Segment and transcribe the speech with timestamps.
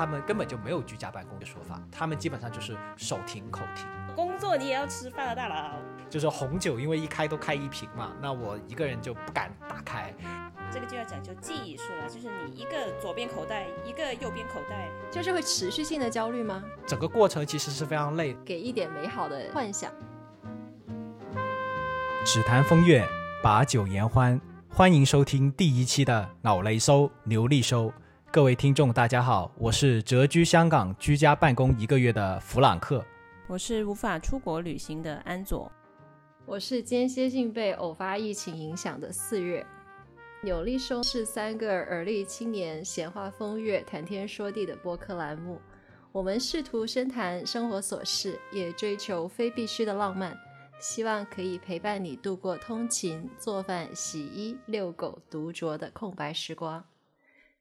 [0.00, 3.86] 他们根本就没有居家办公的说法，他们基本上就是手停口停。
[4.16, 5.72] 工作你也要吃饭啊，大佬。
[6.08, 10.10] 就是红酒，因为一开都开一瓶嘛，那我一个人就不敢打开。
[10.72, 16.64] 这个就要讲究记忆术了，就是你一个左边口袋，一个右边口袋，就是会持续性的焦虑吗？
[16.86, 18.34] 整个过程其实是非常累。
[18.42, 19.92] 给一点美好的幻想。
[22.24, 23.06] 只谈风月，
[23.42, 24.40] 把酒言欢，
[24.70, 27.92] 欢迎收听第一期的脑雷收牛力收。
[28.32, 33.04] 各位听众，大家好，我是蛰居香港居家办公一个月的弗朗克，
[33.48, 35.68] 我是无法出国旅行的安佐，
[36.46, 39.66] 我是间歇性被偶发疫情影响的四月。
[40.44, 45.60] 有力兄是三个耳力青年闲话风月、谈天说地的播客栏目。
[46.12, 50.38] 我们试图深谈生活琐事，也追求非必须的浪漫，
[50.78, 56.84] 希望可以陪伴你度过通勤、做饭、洗衣、遛狗、独酌的空白时光。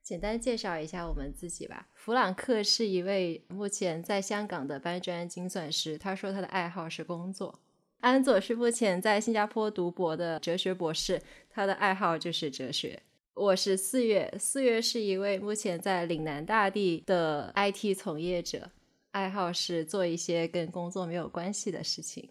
[0.10, 1.88] 简单介绍一下我们自己吧。
[1.94, 7.60] 弗朗克是一位目前在香港的搬砖精算师，他说他的爱好是工作。
[8.00, 13.04] 安佐是目前在新加坡读博的哲学博士，他的爱好就是哲学。
[13.36, 18.72] 我是四月，四月是一位目前在岭南大地的 IT 从业者，
[19.12, 22.28] 爱好是做一些跟工作没有关系的事情。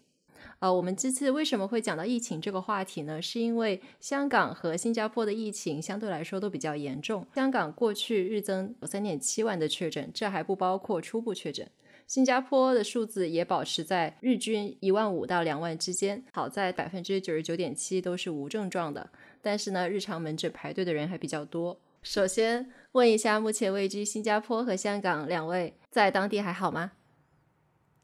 [0.59, 3.21] 呃，我们这次为什么会讲到疫情这个话题呢？
[3.21, 7.25] 是因为香港和新加坡的疫情相对来说都比较严重。
[7.33, 11.69] 香港过去日增有三点七万的确诊，这还不包括初步确诊。
[12.07, 19.09] 新加坡的数字也保持在日均一万五到两万之间，好在百分之九十九点七都是无症状的。
[19.41, 21.79] 但是呢，日常门诊排队的人还比较多。
[22.01, 26.91] 首先问一下，目前位居新加坡和香港两位在当地还好吗？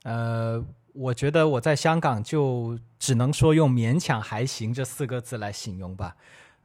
[0.04, 0.64] 呃，
[0.96, 6.16] 我觉得我在香港就只能说用勉强还行这四个字来形容吧。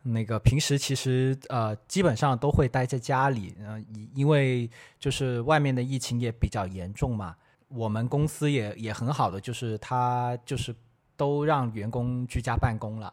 [0.02, 7.36] 那个平时其实呃基本上都会待在家里，嗯，因为就是外面的疫情也比较严重嘛。
[7.68, 10.74] 我们公司也也很好的，就是他就是
[11.16, 13.12] 都让员工居家办公了，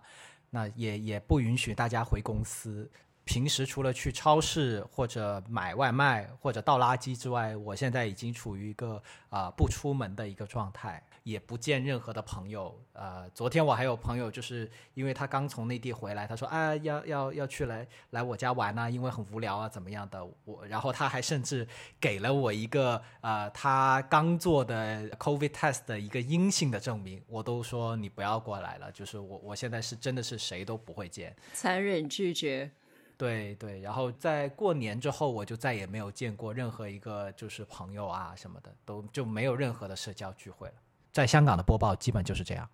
[0.51, 2.89] 那也也不允许大家回公司。
[3.25, 11.03] 平时除了去超市或者买外卖或者倒垃圾之外，我现在已经处于一个啊不出门的一个状态。
[11.27, 20.25] 也不见任何的朋友，呃，昨天我还有朋友，就是因为他刚从内地回来，他说啊，要要要去来来我家玩呐，因为很无聊啊，怎么样的？
[20.45, 21.67] 我，然后他还甚至
[21.99, 32.71] 给了我一个呃，他刚做的 COVID test 的一个阴性的证明，我都说你不要过来了，就是我我现在是真的是谁都不会见，残忍拒绝。
[33.17, 40.75] 对对，然后在过年之后，我就再也没有见过任何一个就是朋友啊什么的，都就没有任何的社交聚会了。
[41.17, 42.69] 在香港的播报基本就是这样。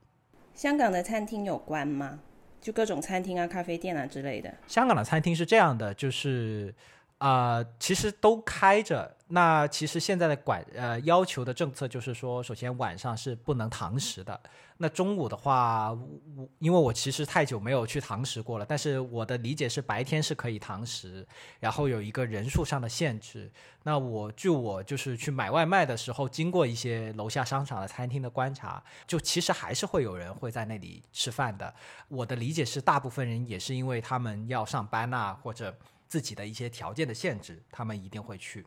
[0.53, 2.19] 香港的餐厅有关吗？
[2.59, 4.53] 就各种餐厅啊、咖啡店啊之类的。
[4.67, 6.75] 香港的餐厅是这样的，就是
[7.23, 9.15] 啊，其实都开着。
[9.29, 14.37] 那其实现在的管呃要求的政策就是说，首先晚上是不能堂食的。
[14.77, 15.91] 那中午的话，
[16.35, 21.25] 我因为我其实太久没有去堂食过了，但是我的理解是白天是可以堂食，
[21.61, 23.49] 然后有一个人数上的限制。
[23.83, 31.73] 那我据我就是去买外卖的时候，经过一些楼下商场的餐厅的观察，就其实还是会有人会在那里吃饭的。
[32.09, 35.73] 我的理解是，大部分人也是因为他们要上班呐，或者
[36.13, 38.63] 自己的一些条件的限制，他们一定会去。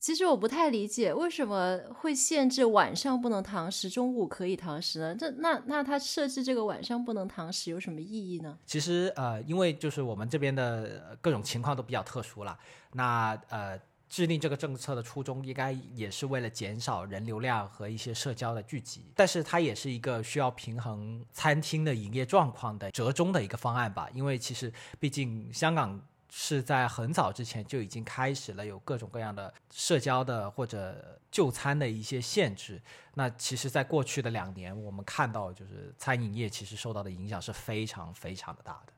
[0.00, 5.14] 其实我不太理解为什么会限制晚上不能堂食，中午可以堂食呢？
[5.14, 8.58] 这那那他设置这个晚上不能堂食有什么意义呢？
[8.66, 12.58] 其实呃，因为就是我们这边的各种情况都比较特殊了。
[12.92, 24.08] 那呃，制定这个政策的初衷应该也是为了减少人流量和一些社交的聚集，但是它也是一个需要平衡餐厅的营业状况的折中的一个方案吧。
[24.12, 26.00] 因为其实毕竟香港。
[26.38, 32.78] 是在很早之前就已经开始了有各种各样的社交的或者就餐的一些限制。
[33.14, 38.92] 那其实，在过去的两年，我们看到就是餐饮业其实受到的影响是非常非常的大的。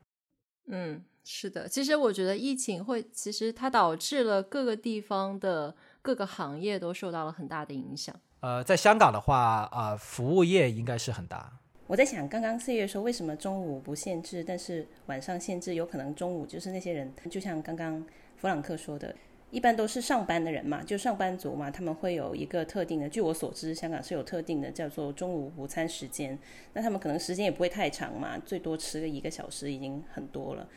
[0.67, 1.65] 嗯，是的。
[1.65, 8.13] 其实我觉得疫情会，其实它导致了各个地方的各个行业都受到了很大的影响。
[8.41, 11.58] 呃，在香港的话，啊，服务业应该是很大。
[11.89, 15.73] 我在想，刚刚四月说为什么中午不限制，但是晚上限制？
[15.73, 18.05] 有可能中午就是那些人，就像刚刚
[18.37, 19.15] 弗朗克说的，
[19.49, 23.09] 一般都是上班的人嘛，就上班族嘛，他们会有一个特定的。
[23.09, 26.37] 据我所知，香港是有特定的，叫做中午午餐时间。
[26.73, 30.69] 那他们可能时间也不会太长嘛，最多吃个一个小时已经很多了。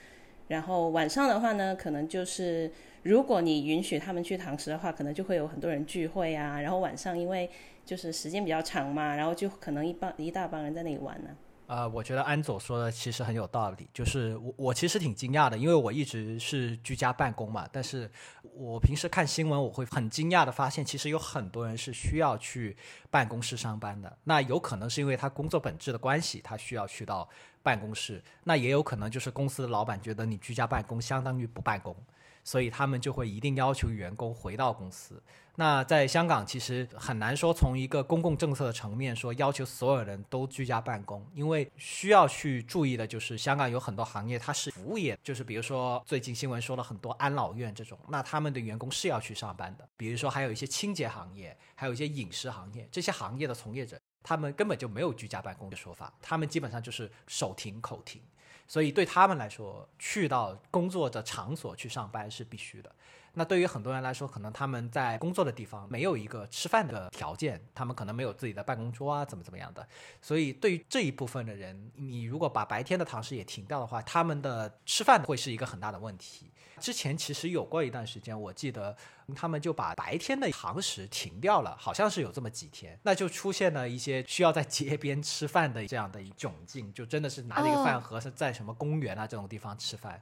[0.52, 2.70] 然后晚上的话呢，可能就是
[3.02, 6.60] 如果你允许他们去堂食的话，可能就会有很多人聚会啊。
[6.60, 7.50] 然后晚上因为
[7.86, 11.30] 就是时间比较长嘛，然后就可能一帮一大帮人在那里玩呢。
[11.68, 18.10] 呃，我觉得安佐说的其实很有道理，就是我我其实挺惊讶的，因为我一直是居家办公嘛，但是
[18.54, 22.76] 我平时看新闻，我会很惊讶的发现，其实有很多人是需要去
[23.10, 24.18] 办公室上班的。
[24.24, 27.26] 那有可能是因为他工作本质的关系，他需要去到
[27.62, 31.96] 办公室；那也有可能就是公司的老板觉得你居家办公相当于不办公。
[32.44, 35.22] 所以他们就会一定要求员工回到公司。
[35.54, 49.88] 那在香港其实很难说从一个公共政策的层面说要求所有人都居家办公，因为需要去注意的就是香港有很多行业它是服务业，就是比如说最近新闻说了很多安老院这种，那他们的员工是要去上班的。
[49.96, 58.20] 比如说还有一些清洁行业，还有一些饮食行业，这些行业的从业者他们根本就没有居家办公的说法，他们基本上就是手停口停。
[58.68, 62.94] 所以对他们来说，去到工作的场所去上班是必须的。
[63.34, 69.86] 那对于很多人来说，可能他们在工作的地方没有一个吃饭的条件，他们可能没有自己的办公桌啊，怎么怎么样的。
[70.20, 76.50] 所以对于这一部分的人，你如果把白天的堂食也停掉的话，他们的吃饭会是一个很大的问题。
[76.78, 78.94] 之前其实有过一段时间，我记得
[79.36, 90.20] 他们就把白天的堂食停掉了，好像是有这么几天，那就出现了一些需要在街边吃饭的这样的一窘境，就真的是拿着一个饭盒是在什么公园啊这种地方吃饭。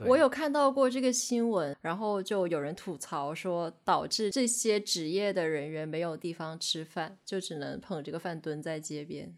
[0.00, 9.34] 我有看到过这个新闻，然后就有人吐槽说，导致这些职业的人员没有地方吃饭，就只能捧着个饭蹲在街边。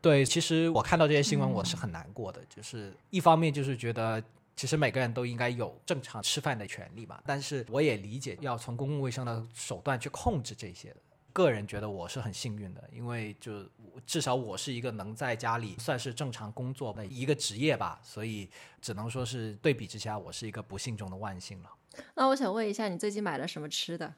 [0.00, 4.22] 对，其实我看到这些新闻，我是很难过的，就是一方面就是觉得。
[4.54, 10.96] 其实每个人都应该有正常吃饭的权利嘛，但是我也理解要从公共卫生的手段去控制这些的。
[11.32, 13.68] 个人觉得我是很幸运的，因为就
[14.06, 18.48] 至少我是一个能在家里算是正常工作的一个职业吧，所以
[18.80, 21.70] 只能说是对比之下，我是一个不幸中的万幸了。
[22.14, 24.14] 那我想问一下，你最近买了什么吃的？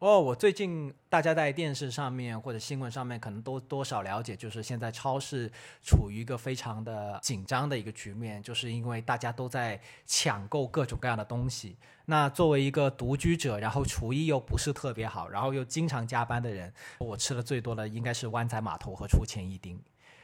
[0.00, 5.52] 哦，我最近大家在电视上面或者新闻上面可能都多少了解，就是现在超市
[5.82, 11.76] 处于一个非常的紧张的一个局面，就是因为大家都在抢购各种各样的东西。
[12.06, 19.78] 那作为一个独居者，然后厨艺又不是特别好，然后又经常加班的人，我吃的最多的应该是湾仔码头和出前一丁。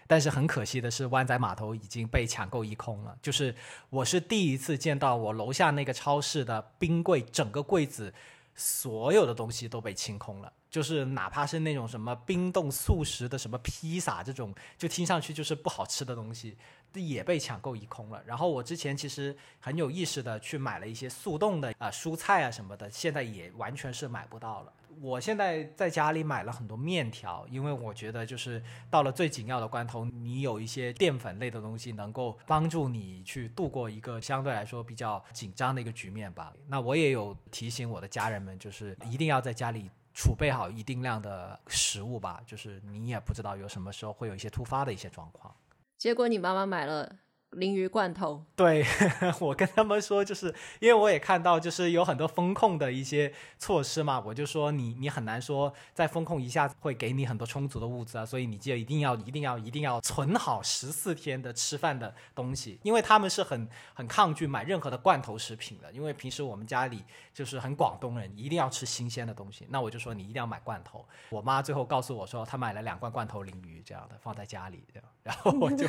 [0.06, 3.14] 但是很可惜的是，湾仔码头已经被抢购一空了。
[3.20, 3.54] 就是
[3.90, 8.14] 我是第一次见到我楼下那个超市的冰柜整个柜子。
[8.56, 16.56] 所有的东西都被清空了，就是哪怕是那种什么冰冻速食的什么披萨这种，就听上去就是不好吃的东西，
[16.94, 18.22] 也被抢购一空了。
[18.26, 24.72] 然后我之前其实很有意识的去买了一些速冻的啊蔬菜啊什么的，现在也完全是买不到了。
[25.00, 36.52] 我现在在家里买了很多面条，因为我觉得就是到了最紧要的关头，你有一些淀粉类的东西能够帮助你去度过一个相对来说比较紧张的一个局面吧。
[36.66, 45.54] 那我也有提醒我的家人们，就是一定要在家里储备好一定量的食物吧，就是你也不知道有什么时候会有一些突发的一些状况。
[45.98, 47.16] 结果你妈妈买了。
[47.56, 48.84] 鲮鱼罐头，对
[49.40, 71.06] 我跟他们说，就是因为我也看到，就是有很多风控的一些措施嘛，我就说你你很难说在风控一下子会给你很多充足的物资啊，所以你就一定要一定要一定要存好十四天的吃饭的东西，因为他们是很很抗拒买任何的罐头食品的，因为平时我们家里就是很广东人，一定要吃新鲜的东西，那我就说你一定要买罐头。
[71.30, 75.86] 我妈最后告诉我说，她买了两罐罐头鲮鱼这样的放在家里，这样，然后我就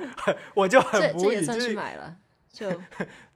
[0.56, 1.16] 我就很。
[1.18, 2.16] 这也算是买了，
[2.50, 2.72] 就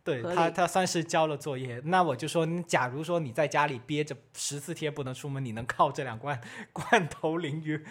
[0.02, 1.80] 对他，他算是交了作业。
[1.84, 6.40] 那我就说，假如说你在家里憋着十四天不能出门，你能靠这两罐
[6.72, 7.84] 罐头鲮鱼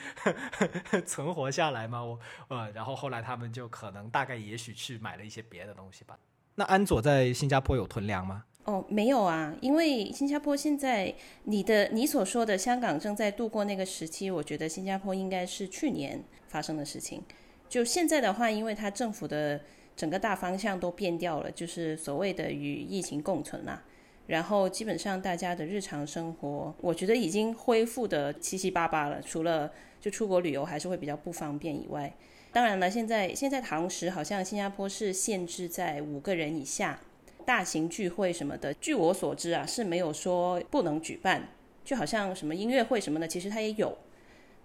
[1.05, 2.03] 存活下来吗？
[2.03, 6.17] 我呃，然后后来他们就可能大概也许去买了一些别的东西吧。
[6.55, 8.43] 那安佐在新加坡有囤粮吗？
[8.65, 11.15] 哦，没有啊，因为新加坡现在
[11.45, 17.23] 你的你所说的香港正在度过那个时期，我觉得新加坡应该是去年发生的事情。
[17.71, 19.61] 就现在的话，因为它政府的
[19.95, 23.81] 整个大方向都变掉了，就是所谓的与疫情共存啦。
[24.27, 29.21] 然后基本上大家的日常生活，我觉得已经恢复的七七八八了。
[29.21, 32.13] 除了就出国旅游还是会比较不方便以外，
[32.51, 36.99] 当然了，现在现在堂食好像新加坡是限制在五个人以下，
[37.45, 41.47] 大型聚会什么的，据我所知啊是没有说不能举办，
[41.85, 43.97] 就好像什么音乐会什么的，其实它也有。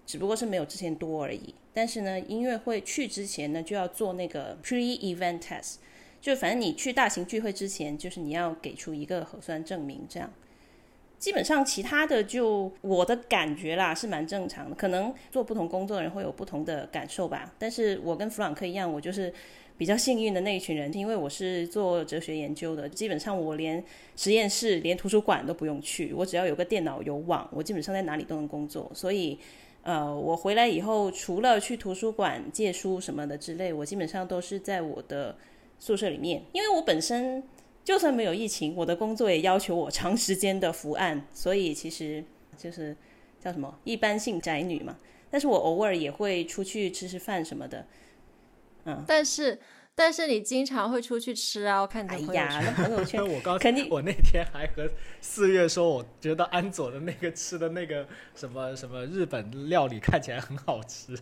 [0.07, 1.53] 只不过是没有之前多而已。
[1.73, 5.75] 但是呢，音乐会去之前呢，就要做那个 pre-event test，
[6.19, 10.01] 就反正你去大型聚会之前，就是你要给出一个核酸证明。
[10.09, 10.33] 这样，
[11.19, 14.75] 基本上其他的就我的感觉啦，是蛮正常的。
[14.75, 17.53] 可能做不同工作的人会有不同的感受吧。
[17.59, 19.31] 但是我跟弗朗克一样，我就是
[19.77, 23.83] 比较幸运的那一群人，因为我是做哲学研究的，基本上我连
[24.15, 29.37] 实验室、连图书馆都不用去，我只要有个电脑有网，我基本上在哪里都能工作，所以。
[29.87, 35.37] 呃，我回来以后，除了去图书馆借书什么的之类，我基本上都是在我的
[35.79, 37.41] 宿舍里面，因为我本身
[37.85, 42.21] 就算没有疫情，我的工作也要求我长时间的伏案，所以其实
[42.57, 42.93] 就是
[43.39, 44.97] 叫什么一般性宅女嘛。
[45.31, 47.87] 但是我偶尔也会出去吃吃饭什么的，
[48.83, 49.05] 嗯。
[49.07, 49.57] 但是。
[49.99, 51.81] 但是你经常会出去吃啊？
[51.81, 52.63] 我看你的朋友圈。
[52.63, 53.89] 那朋友圈 我刚肯定。
[53.89, 54.87] 我那天还和
[55.21, 61.17] 四月说，我觉得安佐的那个吃的那个什么什么日本料理看起来很好吃。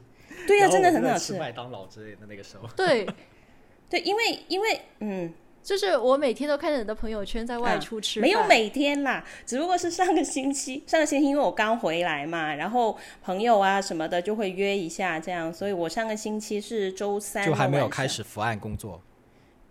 [0.46, 1.40] 对呀，真的很好吃。
[1.40, 2.68] 麦当劳之类的那个时候。
[2.76, 3.08] 对，
[3.90, 5.34] 对，因为因为嗯。
[5.66, 19.02] 就是我每天都看着你的朋友圈在外出吃，没有每天啦，只不过是上个星期， 上个星期因为我刚回来嘛，然后朋友啊什么的就会约一下这样，所以我上个星期是周三就还没有开始伏案工作，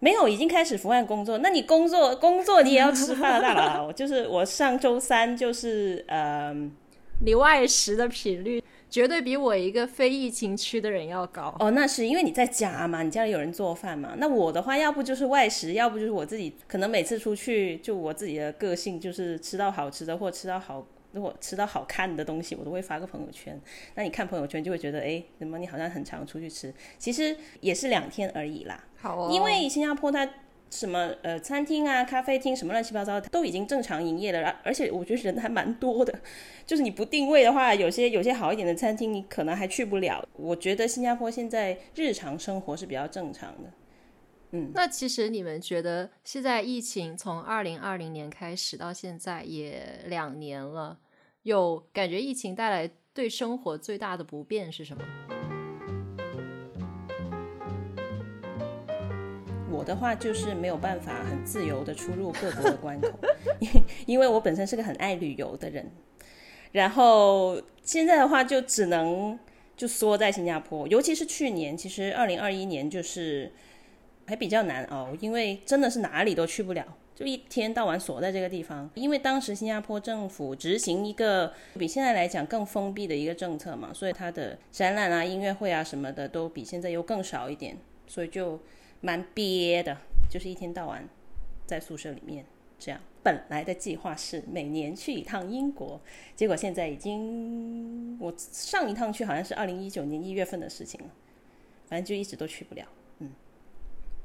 [0.00, 1.38] 没有，已经开始伏案工作。
[1.38, 6.52] 那你工作工作你也要吃饭大佬，就是我上周三就是呃，
[7.24, 8.60] 你外食的频率。
[8.94, 14.14] 绝对比我一个非疫情区的人要高哦，那是因为你在家嘛，你家里有人做饭嘛。
[14.18, 16.54] 那我的话，要不就是外食，要不就是我自己。
[16.68, 23.60] 可能每次出去，就我自己的个性，就是吃到好吃的或吃到好，如果吃到好看的东西，我都会发个朋友圈。
[23.96, 26.72] 那你看朋友圈就会觉得，哎，怎么你好像很常出去吃？
[26.96, 28.84] 其实也是两天而已啦。
[28.94, 30.24] 好，哦因为新加坡它。
[30.70, 36.12] 什么呃，餐厅啊、咖啡厅什么乱七八糟的都已经正常营业了，而且我觉得人还蛮多的。
[36.66, 40.26] 就是你不定位的话，有些有些好一点的餐厅你可能还去不了。
[40.32, 43.70] 我觉得新加坡现在日常生活是比较正常的。
[44.50, 50.98] 嗯，那其实你们觉得现在疫情从二零二零年开始到现在也两年了，
[51.42, 55.04] 有感觉疫情带来对生活最大的不便是什么？
[59.74, 63.10] 我的话就是没有办法很自由的出入各国的关口，
[64.06, 65.90] 因为我本身是个很爱旅游的人，
[66.70, 69.36] 然后现在的话就只能
[69.76, 73.52] 就缩在新加坡，尤其是去年，其实二零二一年就是
[74.26, 78.88] 还比较难熬，因为真的是哪里都去不了，就一天到晚锁在这个地方。
[78.94, 87.76] 因为当时新加坡政府执行一个比现在来讲更封闭的一个政策嘛，所以它的展览啊、音乐会啊什么的都比现在又更少一点，
[88.06, 88.60] 所以就。
[89.04, 89.94] 蛮憋的，
[90.30, 91.06] 就是一天到晚
[91.66, 92.42] 在宿舍里面
[92.78, 92.98] 这样。
[93.22, 96.00] 本来的计划是每年去一趟英国，
[96.34, 101.10] 结果现在已经我上一趟去好像是二零一九年一月份的事情了，
[101.86, 102.86] 反正就一直都去不了。
[103.18, 103.30] 嗯，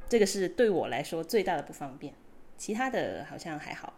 [0.07, 2.13] 这个是对我来说最大的不方便，
[2.57, 3.93] 其他的好像还好。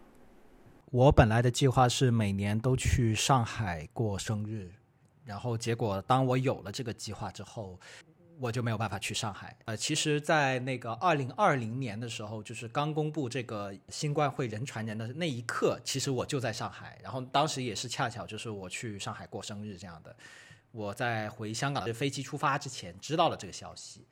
[0.90, 4.72] 我本来的计划是每年都去上海过生日，
[5.24, 7.78] 然后结果当我有了这个计划之后。
[8.42, 9.56] 我就没有办法去上海。
[9.66, 16.98] 呃，其实，在那个二零二零年的时候，就是刚公布这个新冠会人传人的那一刻，其实我就在上海。
[17.00, 20.16] 然后当时也是恰巧就是我去上海过生日这样的。
[20.72, 24.04] 我在回香港的飞机出发之前知道了这个消息。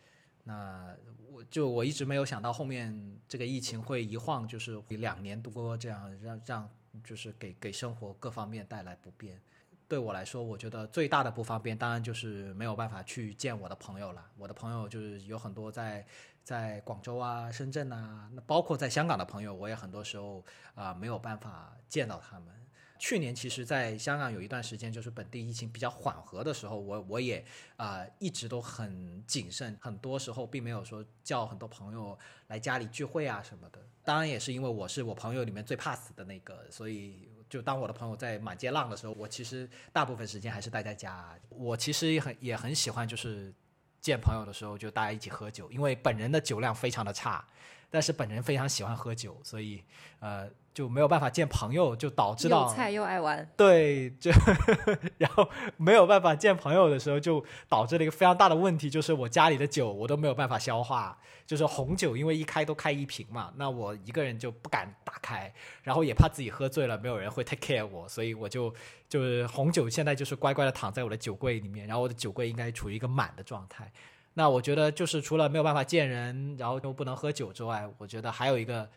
[0.45, 0.95] 那
[1.33, 6.71] 我就我一直没有想到后面这个疫情会一晃就是两年多这样，让让
[7.03, 9.41] 就是给给生活各方面带来不便。
[9.91, 14.25] 对我来说，我觉得最大的不方便，当然就是没有办法去见我的朋友了。
[14.39, 16.07] 我的朋友就是有很多在
[16.45, 20.45] 在广州啊、深圳啊，那包括在香港的朋友，我也很多时候
[20.77, 22.55] 啊没有办法见到他们。
[23.01, 27.45] 去年其实，在香港有一段时间，就是本地疫情比较缓和的时候，我我也
[27.77, 32.17] 啊一直都很谨慎，很多时候并没有说叫很多朋友
[32.47, 33.81] 来家里聚会啊什么的。
[34.05, 37.29] 当然也是因为我是我朋友里面最怕死的那个，所以。
[37.51, 41.37] 就当我的朋友在满街浪的时候，我其实大部分时间还是待在家。
[41.49, 43.53] 我其实也很也很喜欢，就是
[44.01, 47.45] 见朋友的时候就大家一起喝酒，因为本人的酒量非常的差。
[47.93, 49.83] 但是本人非常喜欢喝酒，所以
[50.21, 53.49] 呃就没有办法见朋友，就导致到又菜又爱玩。
[53.57, 54.31] 对，就
[55.19, 61.19] 然后没有办法见朋友的时候，就导致了一个非常大的问题，就是我家里的酒我都没有办法消化。
[61.47, 68.73] 就是红酒，因为一开都开一瓶嘛，那我一个人就不敢打开，然后也怕自己喝醉了没有人会 take care 我，所以我就
[69.09, 73.91] 就是红酒现在就是乖乖的躺在我的酒柜里面，然后我的酒柜应该处于一个满的状态。
[74.35, 78.89] 那我觉得就是除了没有办法见人，然后又不能喝酒之外，我觉得还有一个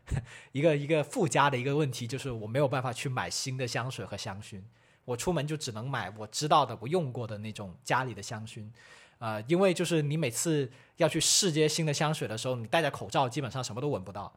[0.52, 4.62] 一个一个附加的一个问题，就是我没有办法去买新的香水和香薰。
[5.06, 8.66] 我出门就只能买我知道的、我用过的那种家里的香薰，
[9.18, 14.32] 呃，因为就是你每次要去试这些新的香水的时候，你戴着口罩，基本上什么都闻不到。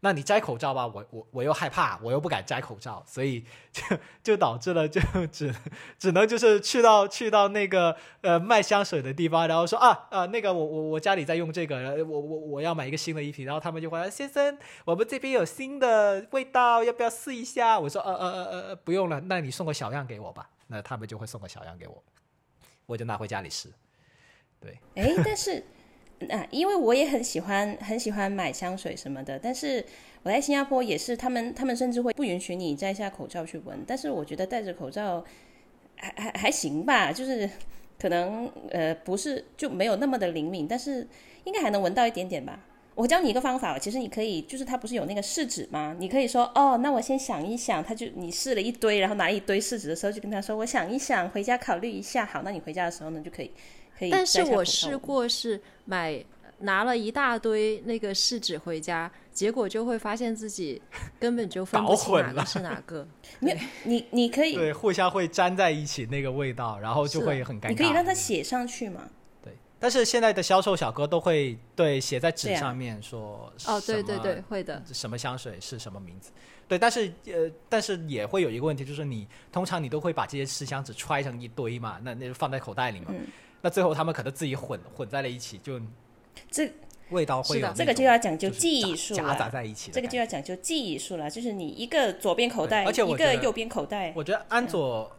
[0.00, 3.82] 那你摘口罩吧，我我我又害怕，我又不敢摘口罩，所以就
[4.22, 5.54] 就导致了就只
[5.98, 17.78] 只能就是去到去到那个呃卖香水的地方，然后说啊啊那个我我我家里在用这个，我我我要买一个新的一瓶，然后他们就说先生，我们这边有新的味道，要不要试一下？
[17.78, 22.02] 我说呃呃呃呃不用了，那你送个小样给我吧，那他们就会送个小样给我。
[22.86, 23.68] 我就拿回家里试。
[24.60, 25.62] 对，哎，但是
[26.30, 29.84] 啊，因为我也很喜欢很喜欢买香水什么的，但是
[30.22, 35.24] 我在新加坡也是，他们他们甚至会不允许你摘下口罩去闻，但是我觉得戴着口罩
[35.96, 37.48] 还还还行吧，就是
[37.98, 41.06] 可能呃不是就没有那么的灵敏，但是
[41.44, 42.60] 应该还能闻到一点点吧。
[42.94, 45.94] 我教你一个方法，其实你可以，就是它不是有那个试纸吗？
[45.98, 52.24] 你可以说，哦，那我先想一想，他就你试了一堆，然后拿一堆试纸的时候，就跟他说，我想一想，回家考虑一下。
[52.24, 53.50] 好，那你回家的时候呢，就可以
[53.98, 54.10] 可以。
[54.10, 56.24] 但是我试过是买
[56.60, 60.80] 拿了一大堆那个试纸回家，结果就会发现自己
[61.18, 63.06] 根本就分不清哪个是哪个。
[63.40, 67.68] 你，你你可以对互相会粘在一起那个味道，然后就会很尴尬。
[67.68, 69.08] 你可以让他写上去嘛。
[69.78, 76.30] 但是现在的销售小哥都会对写在纸上面说哦，对对对，会的，什么香水是什么名字？
[76.66, 83.14] 对，但是呃，但是也会有一个问题，就是你通常你都会把这些试香纸揣成一堆嘛，那那就放在口袋里嘛，
[83.66, 85.80] 那最后他们可能自己混混在了一起，就
[86.48, 86.70] 这
[87.10, 95.10] 味道会有这个就要讲究技术夹杂在一起，这个就要讲究技术了，就是你一个左边口袋，而且一个右边口袋，我觉得安佐，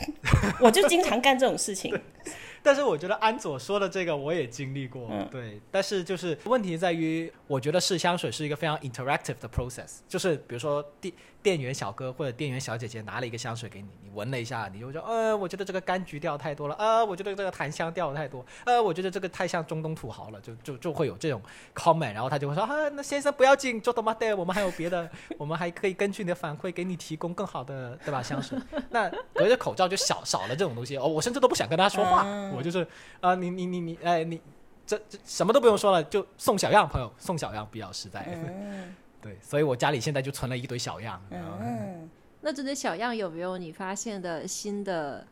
[0.60, 1.98] 我就经常干这种事情。
[2.62, 5.58] 但是我觉得安佐说的这个我也经历过，对。
[5.70, 11.14] 但是就是问题在于，我觉得试香水是一个非常 interactive 的 process，就是比如说店
[11.46, 21.40] 店员小哥或者店员小姐姐拿了一个香水给你，你闻了一下，你就说，呃，我觉得这个柑橘调太多了，呃，我觉得这个檀香调太多，呃，我觉得这个太像中东土豪了，就就就会有这种
[21.72, 28.20] comment，然后他就会说，啊，那先生不要紧，做 tomato，我们还有别的，我们还可以根据你的反馈给你提供更好的，对吧？
[28.20, 28.58] 香水。
[28.90, 32.24] 那隔着口罩就少少了这种东西，哦，我甚至都不想跟他说话。
[32.56, 32.84] 我就是
[33.20, 34.40] 啊，你你你你，哎，你
[34.84, 38.26] 这这什么都不用说了，就送小样，朋友送小样比较实在。
[39.20, 41.20] 对，所以我家里现在就存了一堆小样。
[41.30, 42.08] 嗯，
[42.40, 45.26] 那这堆小样有没有你发现的新的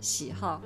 [0.00, 0.60] 喜好？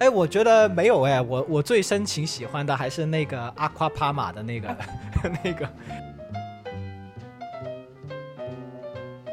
[0.00, 4.76] 哎，我觉得没有哎，我我最深情喜欢的还是那个阿夸帕玛的那个
[5.44, 5.68] 那个。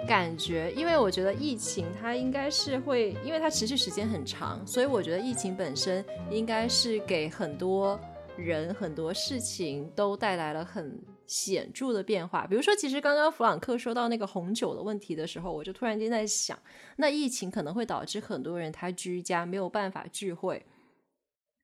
[0.08, 7.98] 感觉，因为我觉得疫情它应该是会，因为它持续时间很长，所以我觉得疫情本身应该是给很多
[8.36, 11.00] 人很多事情都带来了很
[11.32, 12.46] 显著的变化。
[12.46, 16.60] 比如说，其实刚刚弗朗克说到那个红酒的问题的时候，我就突然间在想，
[16.98, 20.66] 那疫情可能会导致很多人他居家没有办法聚会，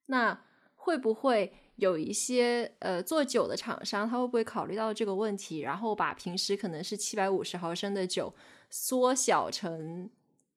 [0.06, 0.39] 那
[0.75, 1.53] 会不会？
[1.77, 8.34] 有一些呃做酒的厂商，他会不会考虑到这个问题，然后把平时可能是七百五十毫升的酒
[8.71, 10.10] 缩小成，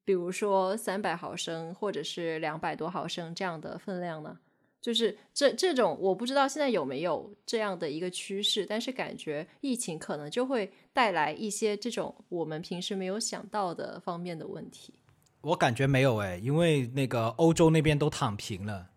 [0.03, 4.39] 比如说三百毫升或者是两百多毫升这样的分量呢？
[4.81, 14.95] 就是这这种我不知道现在有没有这样的一个趋势，但是感觉疫情可能就会带来一些这种我们平时没有想到的方面的问题。
[15.43, 18.89] 我感觉没有哎，因为那个欧洲那边都躺平了。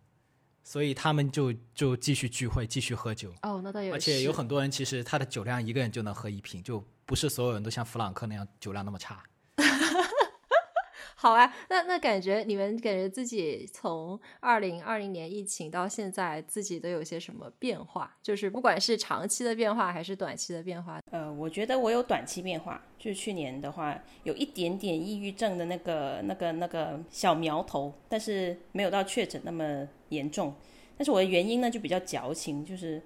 [0.66, 3.30] 所以他们就就继续聚会，继续喝酒。
[3.42, 3.92] 哦，那倒有。
[3.92, 9.22] 而且有很多人，其实他的酒量一个人就能喝一瓶，就不是所有人都像弗朗克那样酒量那么差。
[11.24, 18.14] 好啊，那那感觉你们感觉自己从二零二零年疫情到现在，自己都有些什么变化？
[18.22, 21.00] 就是不管是长期的变化还是短期的变化。
[21.10, 30.54] 呃，我觉得我有短期变化，就是去年的话有一点点抑郁症的那个那个那个小苗头，但是没有到确诊那么严重。
[30.98, 33.00] 但是我的原因呢就比较矫情，就是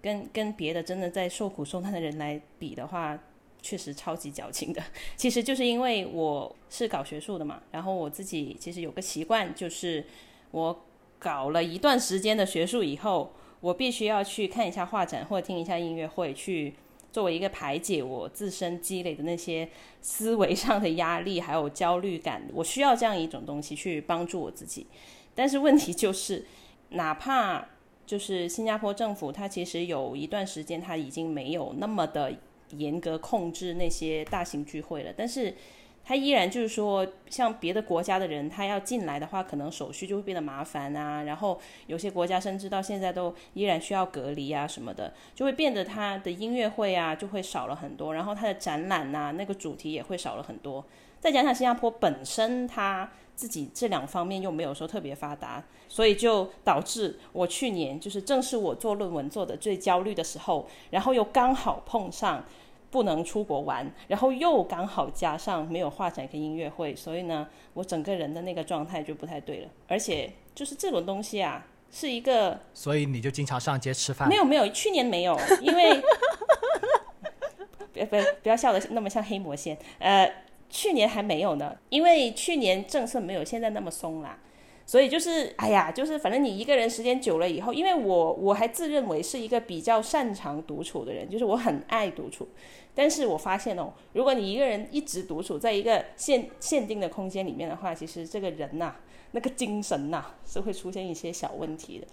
[0.00, 3.18] 跟跟别的真的在受苦受难的人来比的话。
[3.64, 4.82] 确实超级矫情的，
[5.16, 10.04] 其实就是因为我是搞学术的嘛，然后我自己其实有个习惯，就是
[10.50, 10.84] 我
[11.18, 16.74] 搞了一段时间的学术以后，我必须要去看一下画展或者听一下音乐会，去
[17.10, 19.66] 作为一个排解我自身积累的那些
[20.02, 24.86] 思维上的压力还有焦虑感，我需要这样一种东西去帮助我自己。
[25.34, 26.44] 但是问题就是，
[26.90, 27.66] 哪怕
[28.04, 32.30] 就是新加坡政府，它其实有一段时间它已经没有那么的。
[32.78, 35.54] 严格控制那些大型聚会了，但是
[36.06, 41.22] 他依然就是说，像别的国家的人，他要进来的话，可能手续就会变得麻烦啊。
[41.22, 50.84] 然后有些国家甚至到现在都依然需要隔离啊什么的，就会变得他的音乐会啊就会少了很多，然后他的展览呐那个主题也会少了很多。
[51.20, 62.44] 再加上新加坡本身他自己这两方面又没有说特别发达，所以就导致我去年就是正是我做论文做的最焦虑的时候，然后又刚好碰上。
[62.94, 69.68] 不能出国玩，然后又刚好加上没有画展跟音乐会，所以呢，我整个人的那个状态就不太对了。
[69.88, 74.28] 而且就是这种东西啊，是一个，所以你就经常上街吃饭？
[74.28, 76.00] 没有没有，去年没有，因为
[77.92, 80.32] 别别不要笑的那么像黑魔仙，呃，
[80.70, 84.38] 去年还没有呢，因为去年政策没有现在那么松啦，
[84.86, 92.48] 所以就是，哎呀，就是反正你一个人时间久了以后，因为我我还自认为是一个比较擅长独处的人，就是我很爱独处。
[92.94, 98.94] 但是我发现哦，如果你一个人一直独处在一个限限定的空间里面的话，其实这个人呐、
[99.32, 102.06] 那个精神呐、是会出现一些小问题的。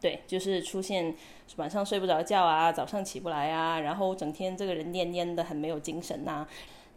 [0.00, 1.14] 对，就是出现
[1.56, 6.46] 晚上睡不着觉啊，早上起不来啊，然后整天这个人蔫蔫的，很没有精神呐、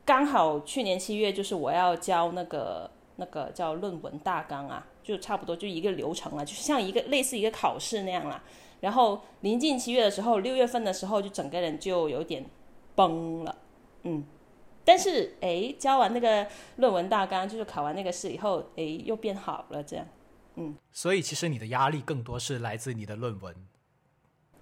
[0.06, 8.43] 刚好去年七月，就是我要交那个那个叫论文大纲啊，就差不多就一个流程了，就是像一个类似一个考试那样啦。
[8.82, 12.45] 然后临近七月的时候，六月份的时候，就整个人就有点
[12.95, 13.56] 崩了，
[14.04, 14.23] 嗯。
[14.88, 20.06] 但是哎，交完那个论文大纲，就是考完那个试以后，哎，又变好了，这样。
[20.58, 23.56] 嗯所以其实你的压力更多是来自你的论文。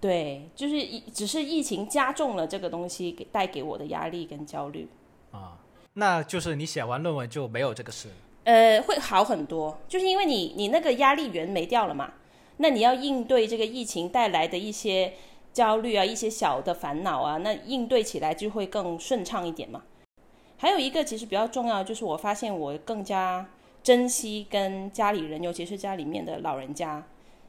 [0.00, 4.88] 对，就是疫，只是疫情加重了这个东西给带给我的压力跟焦虑。
[5.30, 5.58] 啊，
[5.92, 8.08] 那就是你写完论文就没有这个事。
[8.44, 12.14] 呃，会好很多，就是因为你你那个压力源没掉了嘛，
[12.58, 15.14] 那你要应对这个疫情带来的一些
[15.52, 19.82] 焦虑啊，一些小的烦恼啊，那应对起来就会更顺畅一点嘛。
[20.58, 23.48] 还有一个其实比较重要，就是我发现我更加
[23.82, 27.06] 珍惜跟家里人，尤其是家里面的老人家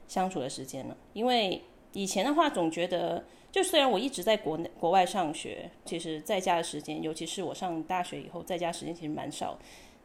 [0.08, 3.24] 相处的时间了，因为以前的话总觉得。
[3.52, 9.56] 就虽然我一直在国内国外上学，其实在家的时间，尤其是我上大学以后，在家时间其实蛮少。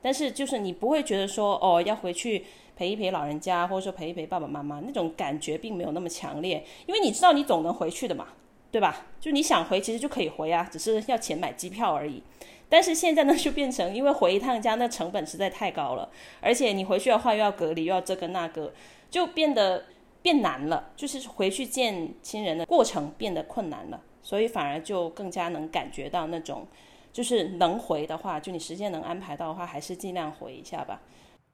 [0.02, 2.44] 但是就是你不会觉得说哦要回去
[2.76, 8.30] 陪一陪老人家，或者说陪一陪爸爸妈妈，那种感觉并没有那么强烈，因为你知道你总能回去的嘛，
[8.72, 9.06] 对吧？
[9.20, 12.24] 就你想回其实就可以回啊，只是要钱买机票而已。
[12.68, 16.10] 但是现在呢，就变成因为回一趟家那成本实在太高了，
[16.40, 18.74] 而且你回去的话又要隔离，又要这个那个，
[19.10, 19.86] 就变得
[20.22, 26.66] 变难了，就是回去见亲人的过程变得困难了，所以反而就更加能感觉到那种。
[27.12, 31.02] 就是能回的话，就你时间能安排到的话，还是尽量回一下吧。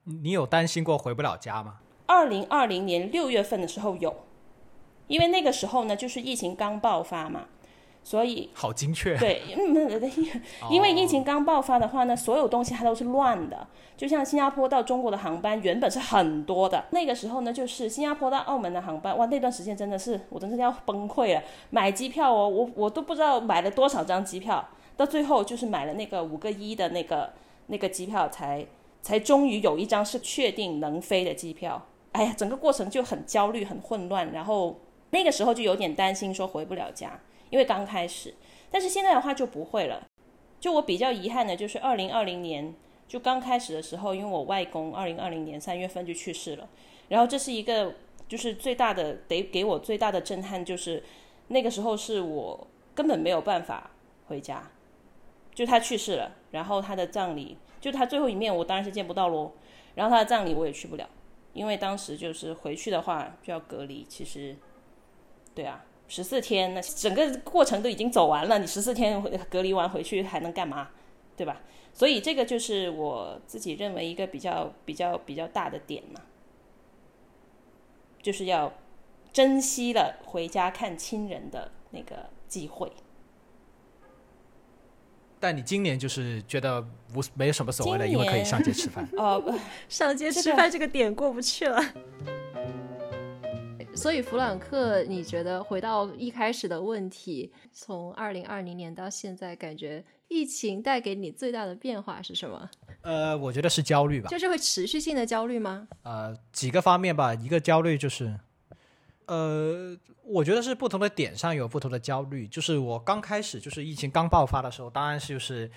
[0.04, 1.80] 你有担心过回不了家吗？
[2.06, 4.14] 二零二零年六月份的时候有，
[5.06, 7.48] 因为那个时候呢，就是疫情刚爆发嘛，
[8.02, 9.18] 所以好精确。
[9.18, 10.00] 对，嗯，
[10.70, 13.66] 因为疫情刚爆发的话呢，所有东西它都是乱的。
[13.96, 21.42] 就像新加坡到中国的航班原本是很多的，那个时候呢，就是新加坡到澳门的航班，哇，那段时间真的是我真是要崩溃了。
[21.70, 24.66] 买机票哦，我我都不知道买了多少张机票。
[24.98, 27.32] 到最后就是买了那个五个一的那个
[27.68, 28.66] 那个机票才，
[29.00, 31.86] 才终于有一张是确定能飞的机票。
[32.10, 34.80] 哎呀，整个过程就很焦虑、很混乱，然后
[35.10, 38.34] 那个时候就有点担心说回不了家，因为刚开始。
[38.72, 40.04] 但是现在的话就不会了。
[40.58, 42.74] 就我比较遗憾的就是二零二零年
[43.06, 46.68] 就刚开始的时候，因为我外公二零二零年三月份就去世了，
[47.08, 47.94] 然后这是一个
[48.26, 51.04] 就是最大的得给我最大的震撼，就是
[51.46, 53.92] 那个时候是我根本没有办法
[54.26, 54.68] 回家。
[55.58, 59.50] 就他去世了，然后他的葬礼，就他最后一面，我当然是见不到喽。
[59.96, 61.10] 然后他的葬礼我也去不了，
[61.52, 64.06] 因为当时就是回去的话就要隔离。
[64.08, 64.56] 其实，
[65.56, 70.90] 对啊，十四天，那整个过程都已经走完了，你十四天隔离完回去还能干嘛？
[71.36, 71.60] 对吧？
[71.92, 76.20] 所以这个就是我自己认为一个比较比较比较大的点嘛，
[78.22, 78.72] 就是要
[79.32, 82.92] 珍惜了回家看亲人的那个机会。
[85.40, 86.80] 但你今年就是觉得
[87.14, 89.08] 无没有什么所谓的，因为可以上街吃饭。
[89.16, 89.42] 哦、
[89.88, 91.82] 上街吃饭这个点过不去了。
[93.94, 102.70] 所以弗朗克，你觉得回到一开始的问题，从二零二零年到现在，感觉疫情带给你最大的变化是什么？
[103.02, 104.28] 呃，我觉得是焦虑吧。
[104.28, 105.88] 就是会持续性的焦虑吗？
[106.04, 107.34] 呃，几个方面吧。
[107.34, 108.38] 一个焦虑就是，
[109.28, 112.48] 呃，我觉得是不同的点上有不同的焦虑。
[112.48, 115.70] 就是我刚开始就是疫情刚爆发的时候，当然是就是，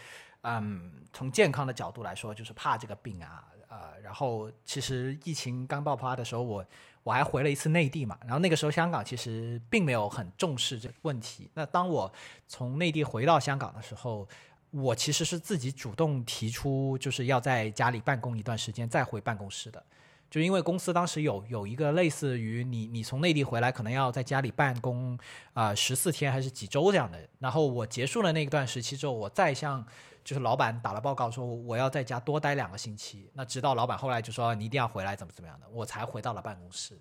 [0.44, 6.66] 嗯，从健康的角度来说，就是怕这个病啊，呃，然后其实疫情刚爆发的时候，我
[7.04, 11.50] 我还回了一次内地嘛，然后那个时候香港其实并没有很重视这个问题。
[11.54, 12.12] 那当我
[12.48, 14.26] 从内地回到香港的时候，
[14.70, 19.84] 我其实是自己主动提出，就是要在家里办公一段时间，再回办公室的。
[20.32, 25.20] 就因为公司当时有有一个类似于你你从内地回来，可能要在家里办公
[25.54, 27.20] 啊十四天还是几周这样的。
[27.38, 29.86] 然后我结束了那一段时期之后，我再向
[30.24, 33.30] 就是老板打了报告说我要在家多待两个星期。
[33.34, 36.98] 那直到老板后来就说你一定要回来怎么怎么样的，我才回到了办公室。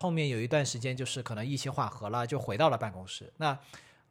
[0.00, 3.30] 后面有一段时间就是可能疫情缓和了，就回到了办公室。
[3.36, 3.58] 那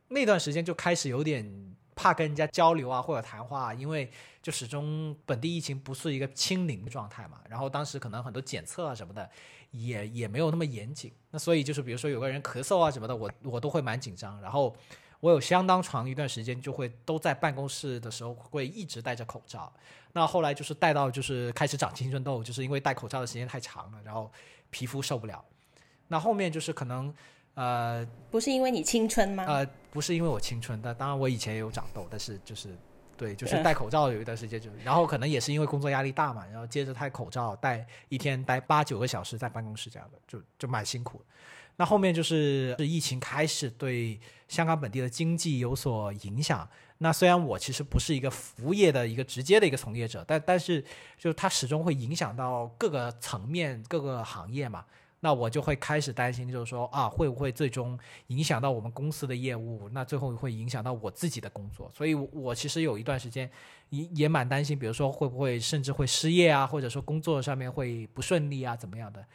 [0.10, 4.10] 那段时间就开始有点怕跟人家交流啊或者谈话，因为
[4.42, 7.42] 就始终本地疫情不是一个清零的状态嘛。
[7.50, 9.30] 然后当时可能很多检测啊什么的
[9.72, 14.40] 也也没有那么严谨，那所以就是比如说有个人咳嗽啊什么的，我我都会蛮紧张。
[14.42, 14.74] 然后
[15.20, 19.70] 我有相当长一段时间就会都在办公室的时候会一直戴着口罩。
[20.14, 24.32] 那后来就是戴到就是开始长青春痘，就是因为戴口罩的时间太长了，然后
[24.70, 25.44] 皮肤受不了。
[26.08, 27.14] 那后面就是可能
[27.60, 29.44] 呃不是因为你青春吗？
[29.46, 32.70] 呃不是因为我青春，但当然我以前也有长痘，但是就是
[33.18, 41.22] 对，就是戴口罩有一段时间就，然后可能也是因为工作压力大嘛，然后接着戴口罩戴一天戴八九个小时在办公室这样的，就就蛮辛苦。
[41.76, 46.70] 那后面就是疫情开始对香港本地的经济有所影响。
[47.00, 50.84] 那虽然我其实不是一个服务业的一个直接的一个从业者，但但是
[51.18, 54.86] 就它始终会影响到各个层面、各个行业嘛。
[55.22, 59.90] 那我就会开始担心，就是说啊，会不会最终影响到我们公司的业务？
[59.92, 61.92] 那最后会影响到我自己的工作。
[61.94, 63.50] 所以，我其实有一段时间
[63.90, 69.26] 也也蛮担心，比如说会不会甚至会失业啊，或者说工作上面会不顺利啊，怎么样的？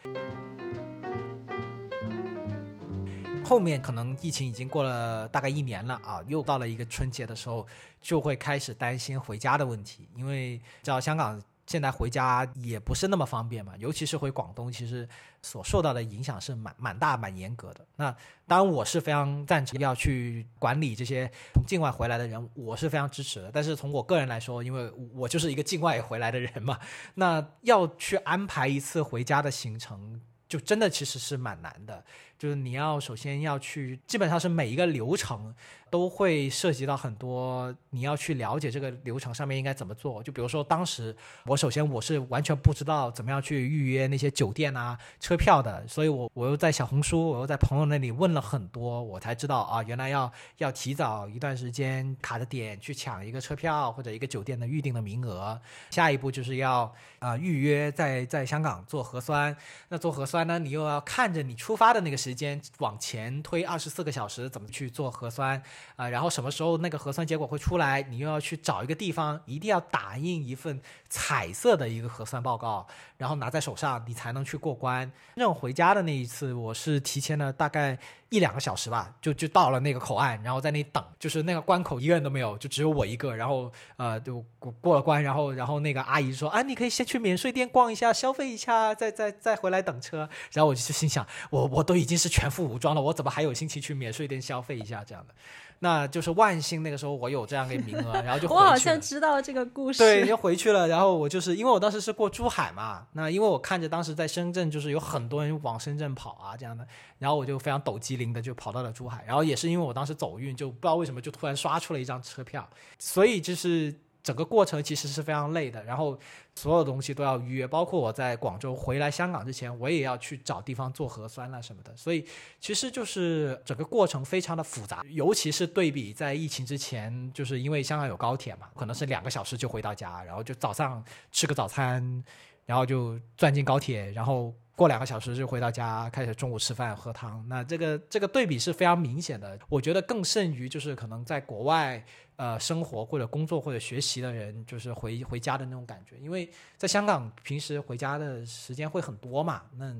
[3.44, 7.66] 后面可能疫情已经过了大概一年了啊，又到了一个春节的时候，
[8.00, 15.08] 就会开始担心回家的问题，因为知道香港现在回家也不是那么方便嘛，尤其是回广东，其实
[15.40, 17.86] 所受到的影响是蛮蛮大、蛮严格的。
[17.96, 18.14] 那
[18.46, 23.50] 当然我是非常赞成要去管理这些从境外回来的人，我是非常支持的。
[23.52, 26.78] 但是从我个人来说，因为我就是一个境外回来的人嘛，
[27.14, 32.04] 那要去安排一次回家的行程，就真的其实是蛮难的。
[32.38, 35.54] 就是你要首先要去，基本上是每一个流程
[35.88, 40.20] 都会涉及到很多，你要去了解这个流程上面应该怎么做。
[40.22, 41.14] 就比如说当时
[41.46, 55.58] 我首先我是完全不知道怎么样去预约那些酒店啊、车票的，所以我我又在小红书，我又在朋友那里问了很多，我才知道啊，原来要要提早一段时间卡着点去抢一个车票或者一个酒店的预定的名额。
[55.90, 59.56] 下一步就是要啊预约在在香港做核酸，
[59.88, 62.16] 那做核酸呢，你又要看着你出发的那个。
[62.24, 65.62] 时间往前推二十四个小时，怎么去做核酸
[65.96, 66.08] 啊？
[66.08, 68.00] 然后什么时候那个核酸结果会出来？
[68.00, 72.86] 你又要去找一个地方，一定要打印一份彩色的一个核酸报告，
[73.18, 75.12] 然后拿在手上，你才能去过关。
[75.34, 77.98] 那我回家的那一次，我是提前了大概。
[78.34, 83.32] 一两个小时吧，就就到了那个口岸，然后在那里等，就是那个关口一个人都没有，就只有我一个。
[83.36, 95.34] 然后呃，就过过了关，然后然后那个阿姨说：“啊，你可以先去免税店逛一下，消费一下，再再再回来等车。”然后我就心想，我我都已经是全副武装了，我怎么还有心情去免税店消费一下这样的？
[95.80, 100.88] 那就是万幸，那个时候我有这样一个名额， 然后就我好像知道这个故事，对，就回去了。
[100.88, 106.86] 然后我就是因为我当时是过珠海嘛，那因为我看着当时在深圳就是有很多人往深圳跑啊这样的，
[107.18, 109.24] 然后我就非常抖机灵的就跑到了珠海。
[109.26, 113.94] 然后也是因为我当时走运，就不知道为什么就突然刷出了一张车票，所以就是。
[114.24, 116.18] 整个过程其实是非常累的，然后
[116.56, 122.26] 所有东西都要预约，包括我在广州回来香港之前，我也要去找地方做核酸了什么的，所以
[122.58, 132.24] 其实就是整个过程非常的复杂，尤其是对比在疫情之前，就是因为香港有高铁嘛，可能是两个小时就回到家，然后就早上吃个早餐，
[132.64, 134.52] 然后就钻进高铁，然后。
[134.76, 137.46] 过两个小时就回到家，开始中午吃饭喝汤。
[137.48, 139.56] 那这个这个对比是非常明显的。
[139.68, 142.04] 我觉得更甚于就是可能在国外
[142.36, 146.16] 呃生活或者工作或者学习的人，就是回回家的那种感觉。
[146.18, 149.94] 因为在香港平时回家的时间会很多嘛，那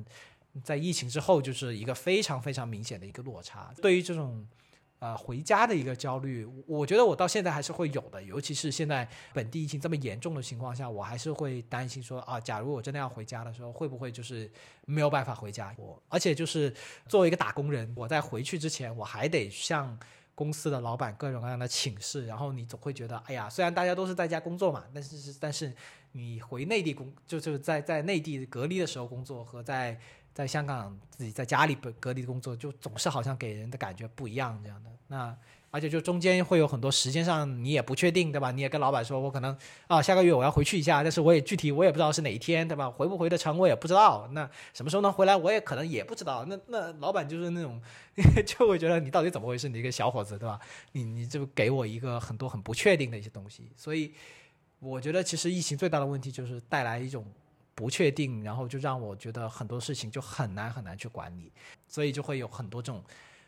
[0.62, 3.72] 在疫情之后就是一个非常非常明显的一个落差。
[3.80, 4.46] 对于这种。
[5.00, 14.50] 呃，回家的一个焦虑，我觉得我到现在还是会有的，尤其是现在本地疫情这么严重的情况下，我还是会担心说啊，假如我真的要回家的时候，会不会就是
[14.86, 15.74] 没有办法回家？
[15.76, 16.72] 我而且就是
[17.06, 19.98] 作为一个打工人，我在回去之前，我还得向
[20.34, 25.72] 公司的老板各种各样的请示，然后你总会觉得，哎呀，虽然大家都是在家工作嘛，但是但是
[26.12, 29.98] 你回内地工，就就在在内地隔离的时候工作和在。
[30.34, 34.90] 在香港自己在家里隔隔离工作，就总是好像给人的感觉不一样这样的。
[35.06, 35.38] 那
[35.74, 38.52] 而且就中间会有很多时间上你也不确定，对吧？
[38.52, 39.58] 你也跟老板说，我可能
[39.88, 42.88] 啊下个月我要回去一下，但是我也具体我也不知道是哪一天，对吧？
[42.88, 44.28] 回不回得成我也不知道。
[44.30, 46.44] 那什么时候能回来，我也可能也不知道。
[46.44, 47.82] 那那老板就是那种
[48.46, 49.68] 就会觉得你到底怎么回事？
[49.68, 50.60] 你一个小伙子，对吧？
[50.92, 53.72] 你你就给我一个很多很不确定的一些东西。
[53.74, 54.14] 所以
[54.78, 57.26] 我觉得其实疫情最大的问题就是带来一种。
[57.76, 61.50] 不确定，然后就让我觉得很多事情就很难很难去管理，
[61.88, 63.02] 所以就会有很多这种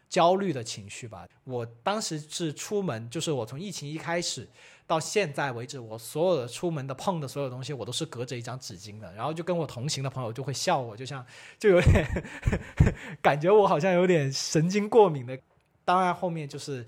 [0.08, 1.26] 焦虑的情绪吧。
[1.44, 4.48] 我当时是出门，就是我从疫情一开始
[4.86, 9.12] 到现在为止，我所有的出门的碰的所有东西，我都是隔着一张纸巾的。
[9.14, 11.24] 然后就跟我同行的朋友就会笑我，就像
[11.58, 12.06] 就有点
[13.22, 15.38] 感觉我好像有点神经过敏的。
[15.84, 16.84] 当然后面就是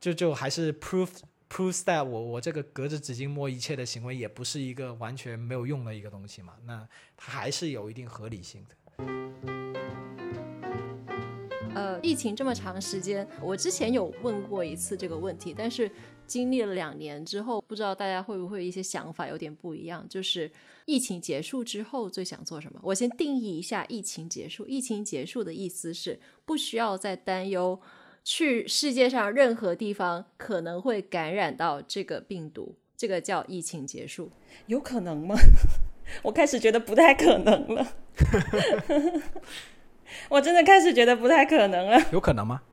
[0.00, 1.08] 就就还是 proof。
[1.54, 6.54] Prove that 我我这个隔着纸巾摸一切的行为也不是一个完全没有用的一个东西嘛？
[6.64, 8.74] 那它还是有一定合理性的。
[11.74, 15.90] 呃，疫情这么长时间，我之前有问过一次这个问题，但是
[16.26, 20.06] 经历了两年之后，不知道大家会不会一些想法有点不一样。
[20.08, 20.50] 就是
[20.84, 22.78] 疫情结束之后最想做什么？
[22.82, 24.66] 我先定义一下疫情结束。
[24.66, 27.80] 疫情结束的意思是不需要再担忧
[28.22, 34.30] 去世界上任何地方可能会感染到这个病毒，这个叫疫情结束。
[34.66, 35.34] 有可能吗？
[36.22, 37.92] 我开始觉得不太可能了。
[40.28, 42.00] 我真的开始觉得不太可能了。
[42.12, 42.62] 有可能吗？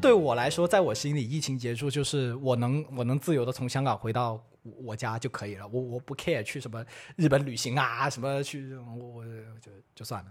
[0.00, 5.66] 对我来说，在我心里，疫情结束就是我能我能自由的从香港回到我家就可以了。
[5.66, 6.84] 我我不 care 去什么
[7.16, 9.24] 日本旅行啊，什么去我我
[9.60, 10.30] 就就算了。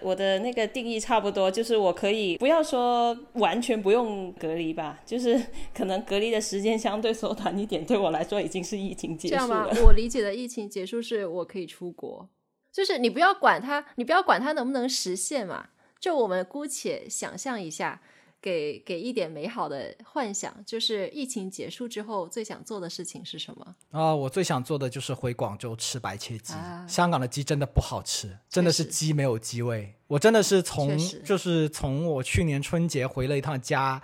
[0.00, 5.38] 我的那个定义差不多，就是我可以不要说完全不用隔离吧，就是
[5.74, 9.40] 可能隔离的时间相对缩短一点，对我来说已经是疫情结束了。
[9.46, 9.82] 这样吗？
[9.84, 12.26] 我理解的疫情结束是我可以出国，
[12.72, 15.68] 就是你不要管它，你不要管它能不能实现嘛，
[16.00, 18.00] 就我们姑且想象一下。
[18.42, 23.76] 给给一点美好的幻想，就是疫情结束之后最想做的事情是什么？
[23.92, 26.52] 啊，我最想做的就是回广州吃白切鸡。
[26.88, 29.94] 香港的鸡真的不好吃，真的是鸡没有鸡味。
[30.08, 34.02] 我真的是从就是从我去年春节回了一趟家，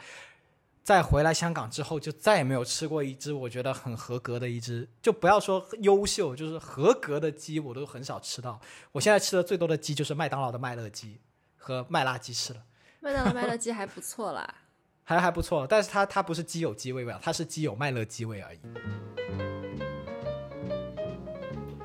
[0.84, 8.60] 再回来香港之后，就再也没有吃过一只我觉得很合格的一只，就不要说优秀，就是合格的鸡，我都很少吃到。
[8.92, 11.18] 我现在吃的最多的鸡就是麦当劳的麦乐鸡
[11.56, 12.62] 和麦辣鸡翅了。
[13.00, 14.54] 麦当劳麦乐鸡还不错啦，
[15.04, 18.58] 还还不错，但是它它不是鸡有鸡味味，它是鸡有麦乐鸡味而已。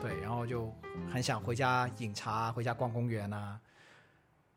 [0.02, 0.74] 对，然后就
[1.12, 3.60] 很想回家饮茶，回家逛公园啊。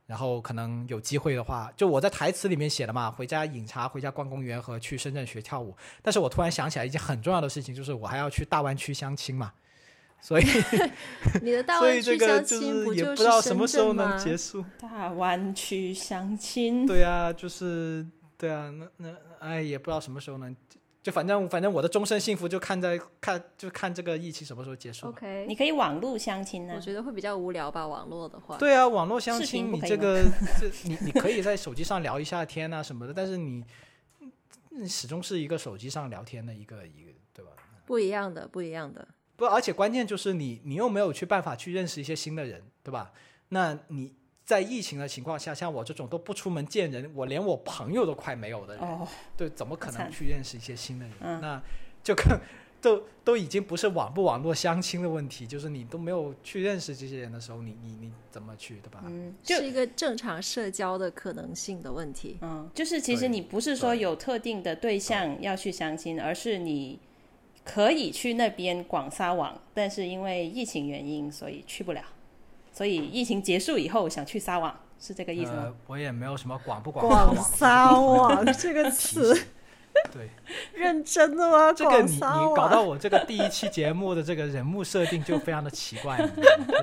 [0.07, 5.77] 然后可能有机会的话，就我在台词里面写的嘛，回家饮茶，回家逛公园和去深圳学跳舞。
[6.01, 9.53] 但是我突然想起来一件很重要的事情，就是我还要去大湾区相亲嘛。
[10.21, 10.45] 所以
[11.43, 13.25] 你的大湾区相亲不就是
[14.19, 14.65] 结束？
[14.79, 18.05] 大湾区相亲，对啊，就是
[18.37, 20.55] 对啊，那那哎，也不知道什么时候能，
[21.03, 25.07] 就反正反正我的终身幸福就看在看就看这个疫情什么时候结束。
[25.09, 26.75] OK，你可以网络相亲呢？
[26.75, 28.57] 我觉得会比较无聊吧，网络的话。
[28.57, 30.25] 对啊，网络相亲，你这个
[30.59, 33.65] 这你你可以在手机上聊一下天啊什么的，但是你
[34.89, 37.53] 始终是一个手机上聊天的一个一个，对吧？
[37.87, 39.07] 不一样的，不一样的。
[39.37, 43.13] 不，而且关键就是你，你又没有去办法去认识一些新的人，对吧？
[43.51, 44.13] 那你
[44.45, 48.99] 在疫情的情况下，像我这种都不出门见人，我连我朋友都快没有的人，
[49.37, 51.41] 对，怎么可能去认识一些新的人？
[51.41, 51.63] 那
[52.03, 52.39] 就更
[52.81, 59.03] 都都已经不是网不网络相亲的问题，就是你都没有去认识这些人的时候，你你你怎么去，对吧？
[59.05, 62.39] 嗯，就是一个正常社交的可能性的问题。
[62.41, 66.99] 嗯，就是其实你不是说有特定的对象要去相亲，而是你。
[67.67, 72.01] 可以去那边广撒网，但是因为疫情原因，所以去不了。
[72.73, 75.75] 所以疫情结束以后想去撒网，是这个意思吗？
[75.89, 79.35] 我也没有什么广不广广撒网这个词，
[80.13, 80.29] 对，
[80.75, 81.73] 认真的吗？
[81.73, 82.21] 这个你你
[82.55, 86.17] 搞到我这个第一期节目的这个人物设定就非常的奇怪，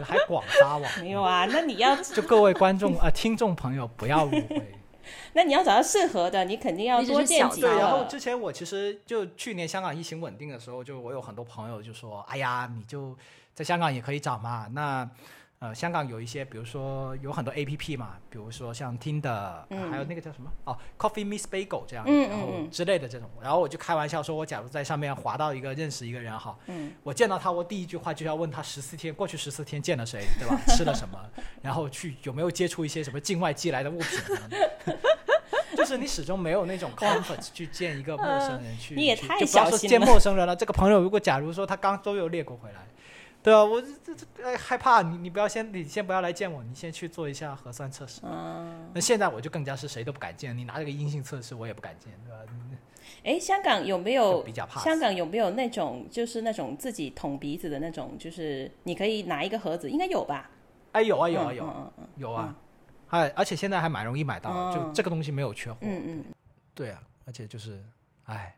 [0.04, 0.91] 还广撒网？
[1.00, 4.62] 没有啊，那你要就各位观众啊，听众朋友不要误会。
[5.34, 7.68] 那你要找到适合的，你肯定要多见几个。
[7.68, 13.16] 对，然后之前我其实就去年香港疫情稳定的时候，就我有很多朋友就说：“哎呀，你就
[13.54, 15.10] 在香港也可以找嘛。”那
[15.63, 23.30] 呃，香港有一些，比如说有很多 A P P 嘛，比如说像听的，还有那个叫什么哦，Coffee Miss Bagel 这样，然后之类的这种。
[23.41, 26.54] 然后我就开玩笑说，我假如在上面滑到一个认识一个人哈，
[27.02, 30.60] 我见到他，我第一句话就要问他十四天过去十四天见了谁，对吧？
[30.67, 31.17] 吃了什么？
[31.62, 34.19] 然后去有没有接触一些什么境外寄来的物品？
[35.78, 39.97] 就是你始终没有那种 comfort 去见一个陌生人去， 你也太小心了。
[39.97, 42.86] 见陌生人了，这个朋友如果假如说他刚周游列国回来。
[43.43, 48.21] 对啊，我这这这害怕你，你不要先，你先不要来见我，你先去做一下核酸测试。
[48.23, 48.89] 嗯。
[48.93, 52.53] 那现在我就更加是谁都不敢见，你拿这个阴性测试，我也不敢见，对吧？
[53.25, 54.41] 哎，香港有没有？
[54.43, 54.79] 比较怕。
[54.79, 58.17] 香港有没有那种就是那种自己捅鼻子的那种？
[58.17, 60.49] 就是你可以拿一个盒子，应该有吧？
[60.93, 62.56] 哎，有啊，有啊，有，有啊。
[63.10, 65.79] 哎，而且现在还蛮容易买到，就这个东西没有缺货。
[65.82, 66.25] 嗯嗯。
[66.73, 67.84] 对啊，而且就是，
[68.25, 68.56] 哎。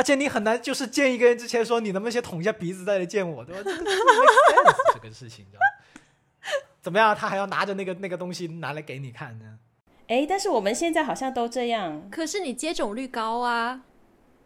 [0.00, 3.70] 而且你很难，就是见一个人之前说你能不能先捅一下鼻子再来见我，对吧？
[4.94, 5.60] 这个 事情，知道
[6.80, 7.14] 怎么样？
[7.14, 9.58] 他还要拿着那个那个东西拿来给你看呢？
[10.08, 12.08] 哎，但是我们现在好像都这样。
[12.10, 13.82] 可是你接种率高啊。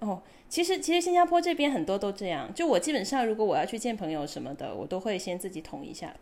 [0.00, 2.52] 哦，其实其实新加坡这边很多都这样。
[2.52, 6.12] 就我基本上，如果我要去见朋友什么的，我都会先自己捅一下。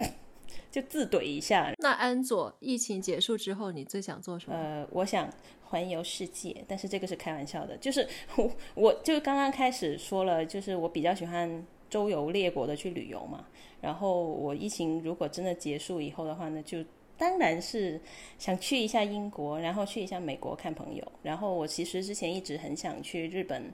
[0.72, 1.72] 就自怼一下。
[1.78, 4.56] 那安佐，疫情结束之后，你最想做什么？
[4.56, 5.30] 呃，我想
[5.64, 7.76] 环游世界，但是这个是开玩笑的。
[7.76, 13.44] 就是我，我就刚刚开始说了，就是我比较喜欢周游列国的去旅游嘛。
[13.82, 16.82] 然后我疫情如果真的结束以后的话呢，就
[17.18, 18.00] 当然是
[18.38, 21.12] 想去一下英国，然后去一下美国看朋友。
[21.22, 23.70] 然后我其实之前一直很想去日本，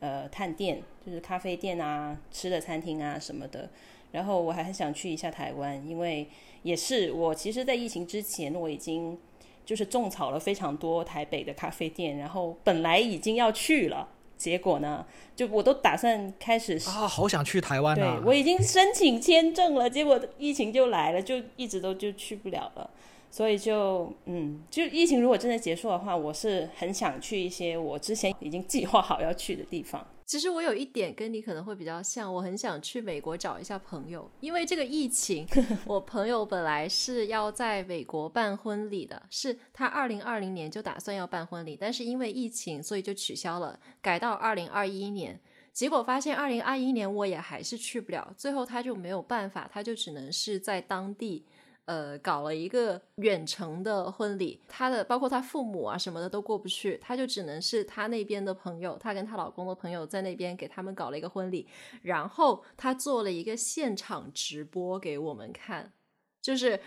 [0.00, 3.70] 呃，探店，就是咖啡店啊、吃的餐厅啊什么的。
[4.14, 6.24] 然后我还很想去一下台湾，因为
[6.62, 9.18] 也是我其实，在疫情之前我已经
[9.66, 14.08] 就是种草了非常多台北的咖啡店，然后本来已经要去了。
[14.36, 15.06] 结果呢？
[15.34, 18.18] 就我都打算开始啊，好想去台湾啊！
[18.20, 22.90] 对我已经申请签证了，结果疫情就来了，就一直都就去不了了。
[23.34, 30.06] 所以就嗯，就疫情如果真的结束的话，我是很想去一些我之前已经计划好要去的地方。
[30.24, 35.44] 其实我有一点跟你可能会比较像，我很想去美国找一下朋友，因为这个疫情，
[35.84, 45.40] 我朋友本来是要在美国办婚礼的，是他二零二零年就打算要办婚礼，但是因为疫情，所以就取消了，改到二零二一年。
[45.72, 51.44] 结果发现二零二一年我也还是去不了，最后他就没有办法，他就只能是在当地。
[51.86, 61.66] 呃，搞了一个远程的婚礼，她的包括她父母啊什么的都过不去，她就只能是她那边的朋友，她跟她老公的朋友在那边给他们搞了一个婚礼，
[62.02, 65.92] 然后她做了一个现场直播给我们看，
[66.40, 66.80] 就是。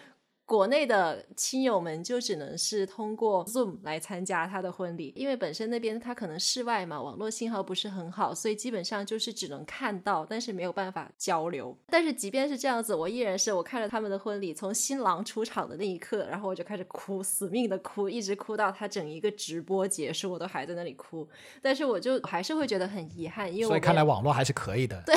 [0.48, 11.78] 国内的亲友们就只能是通过 Zoom 来参加他的婚礼，因为本身那边他可能室外嘛，网络信号不是很好，所以基本上就是只能看到，但是没有办法交流。
[11.88, 21.28] 但是即便是这样子，我依然是我看了他们的婚礼，从新郎出场的那一刻，然后我就开始哭，死命的哭，一直哭到他整一个直播结束，我都还在那里哭。
[21.62, 25.04] 但是我就还是会觉得很遗憾，因为所以看来网络还是可以的。
[25.06, 25.14] 对，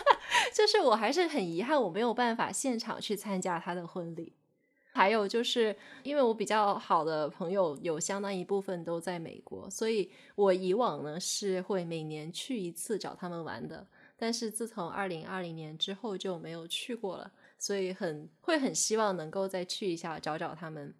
[0.56, 4.32] 就是我还是很遗憾，我没有办法现场去参加他的婚礼。
[4.92, 13.86] 还有就是，因为我比较好的朋友有相当一部分都在美国，所以我以往呢是会每年去一次找他们玩的。
[14.16, 20.92] 但是自从二零二零年之后就没有去过了，所以很会很希望能够再去一下找找他们。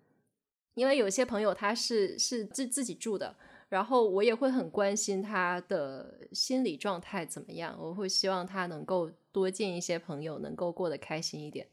[0.74, 3.36] 因为有些朋友他是是自自己住的，
[3.68, 11.66] 然后我也会很关心他的心理状态怎么样，我会希望他能够多见一些朋友，能够过得开心一点。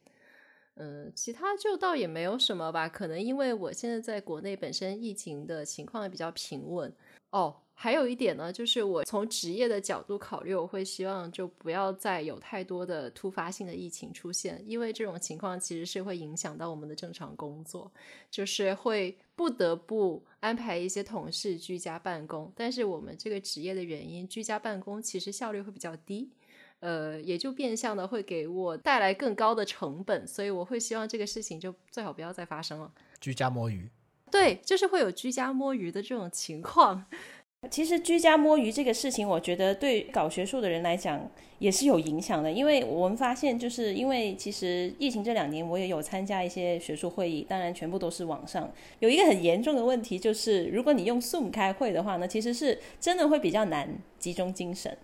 [0.79, 2.87] 嗯，其他就倒也没有什么吧。
[2.87, 6.93] 可能因为我现在在国内，本身疫情的情况也比较平稳。
[7.31, 17.91] 哦，还有一点呢，就是我从职业的角度考虑，我会希望就不要再有太多的突发性的疫情出现，因为这种情况其实是会影响到我们的正常工作，
[18.31, 22.51] 就是会不得不安排一些同事居家办公。
[22.55, 26.31] 但是我们这个职业的原因，居家办公其实效率会比较低。
[26.79, 32.91] 呃，也就变相的会给我带来更高的成本，所以我会希望这个事情就最好不要再发生了。
[33.19, 33.89] 居家摸鱼，
[34.29, 37.05] 对，就是会有居家摸鱼的这种情况。
[37.71, 41.19] 其实居家摸鱼这个事情，我觉得对搞学术的人来讲
[41.57, 48.71] 也是有影响的，因为我们发现，就是因为其实疫情这两年，我也有参加一些学术会议，当然全部都是网上。
[48.99, 54.95] 有一个很严重的问题，就是如果你用 Zoom 开会的话呢，其实是真的会比较难集中精神。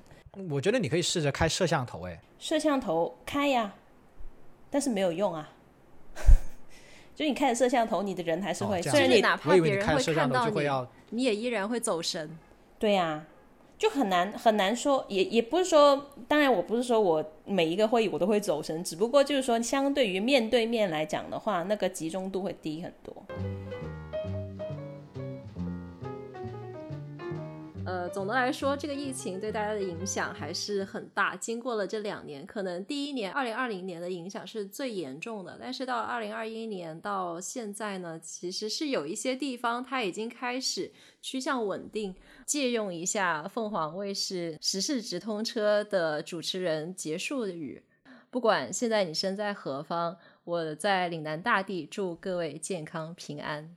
[0.50, 3.76] 我觉得你可以试着开摄像头，哎，摄像头开呀，
[4.70, 5.50] 但是没有用啊。
[7.16, 12.36] 就你开着摄像头，你的人还是会，虽然你哪怕别人会看到你，你也依然会走神。
[12.80, 13.24] 对呀，
[13.78, 23.16] 就很难很难说，也也不是说，当然我不是说我每一个会议我都会走神，只不过就是说，相对于面对面来讲的话，那个集中度会低很多。
[27.86, 31.36] 呃，总的来说，这个疫情对大家的影响还是很大。
[31.36, 42.16] 经过了这两年，可能第一年二零二零年的影响是最严重的，但是到二零二一年到现在呢，其实是有一些地方它已经开始趋向稳定。
[42.46, 47.84] 借用一下凤凰卫视《时事直通车》的主持人结束语：
[48.30, 53.76] 不管现在你身在何方，我在岭南大地祝各位健康平安。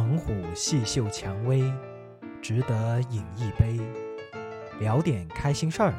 [0.00, 1.60] 猛虎细嗅蔷薇，
[2.40, 3.78] 值得饮一杯，
[4.80, 5.94] 聊点开心事儿。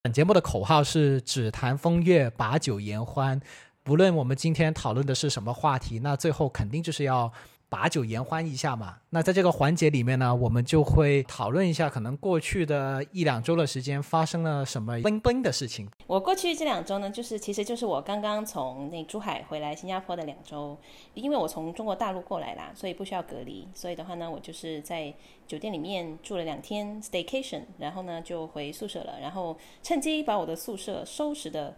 [0.00, 3.40] 本节目的口号是“只谈风月，把酒言欢”。
[3.82, 7.32] 不论我们今天讨论的是什么话题，那最后肯定就是要。
[7.76, 15.86] 把酒言欢一下嘛，那在这个环节里面呢，我们就会讨论一下，可能过去的一两周的时间发生了什么奔奔的事情。
[16.06, 20.74] 我过去这两周呢，就是其实就是我刚刚从那珠海回来新加坡的两周，
[21.12, 25.12] 因为我从中国大陆过来啦，所以不需要隔离，所以的话呢，我就是在
[25.46, 31.76] 酒店里面住了两天 staycation，然后呢就回宿舍了，然后趁机把我的宿舍收拾的。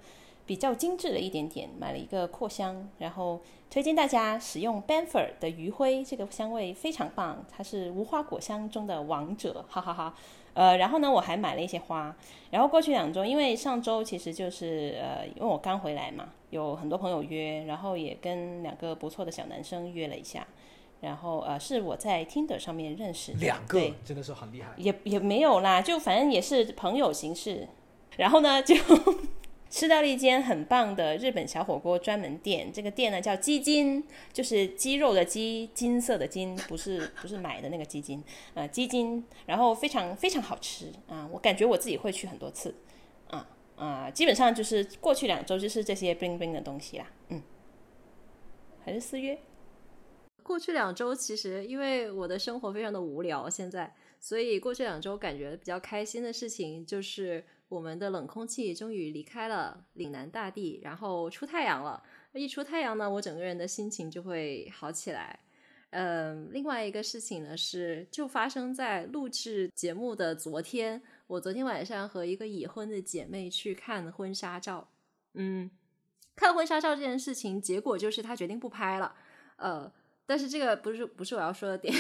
[0.49, 3.39] 比较精致了一点点，买了一个扩香，然后
[3.69, 10.15] 推荐大家使用 Benfer 的余晖，这个香味非常棒，它是无花果香中的王者， 哈哈哈。
[10.55, 12.17] 呃，然后呢，我还买了一些花，
[12.51, 20.47] 然后过去两周，因为上周其实就是呃，因为我刚回来嘛，有很多朋友约，然后也跟两个不错的小男生约了一下，
[21.03, 24.73] 然后呃，是我在 Tinder 上面认识的，两个对真的是很厉害。
[24.79, 27.69] 也也没有啦，就反正也是朋友形式。
[28.17, 28.75] 然后呢，就
[29.71, 32.73] 吃到了一间很棒的日本小火锅专门店。
[32.73, 34.03] 这个店呢叫鸡精，
[34.33, 38.23] 就是鸡肉的鸡，金色的金，不是 不是买的那个鸡精，
[38.55, 39.25] 呃，鸡精。
[39.47, 42.75] 然后非常非常好吃啊，我感觉我自己会去很多次。
[43.29, 47.07] 啊啊，基本上就是过去两周就是这些冰冰的东西啦。
[47.29, 47.43] 嗯，
[48.85, 49.39] 还是四月。
[50.43, 62.03] 过去两周其实因为我的生活非常的无聊，现在，所以过去两周感觉比较开心的事情就是我们的冷空气终于离开了岭南大地，然后出太阳了。
[62.33, 65.39] 一出太阳呢，我整个人的心情就会好起来。
[65.91, 74.89] 嗯，另外一个事情呢是，就发生在录制节目的昨天，我昨天晚上和一个已婚的姐妹去看婚纱照。
[75.35, 75.71] 嗯，
[76.37, 79.15] 看婚纱照这件事情，结果就是她决定不拍了。
[79.57, 79.93] 呃。
[80.31, 81.95] 但是这个不是不是我要说的点，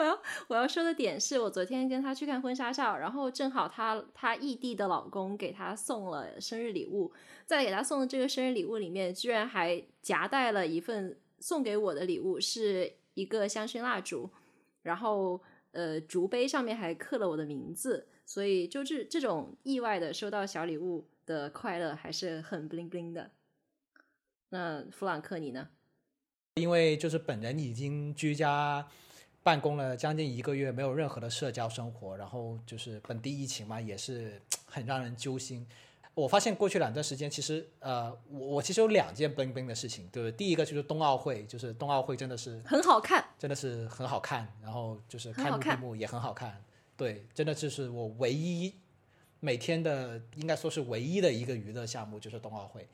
[0.00, 7.12] 我要我要说的点是我昨天跟他去看婚纱照，然后正好他他异地的老公给他送了生日礼物，
[7.44, 14.30] 在给他送的这个生日礼物里面，居然还夹带了一份送给我的礼物，是一个香薰蜡烛，
[14.82, 15.38] 然后
[15.72, 23.30] 呃烛杯上面还刻了我的名字，所以就这这种意外的收到小礼物的快乐还是很 bling bling 的。
[24.48, 25.68] 那弗朗克你呢？
[26.54, 28.88] 因为就是本人已经居家
[29.42, 35.66] 办公了将近一个月，没有任何的社交生活，然后就是本地疫情嘛，也是 很让人揪心。
[36.12, 40.36] 我发现过去两段时间，其实呃，我我其实有两件冰冰的事情，对不对？
[40.36, 46.62] 第一个就是冬奥会，就是冬奥会真的是很好看，真的是很好看，然后就是开幕闭幕也很好看，
[46.96, 48.74] 对，真的就是我唯一
[49.38, 52.86] 每天的应该说是唯一的一个娱乐项目就是冬奥会。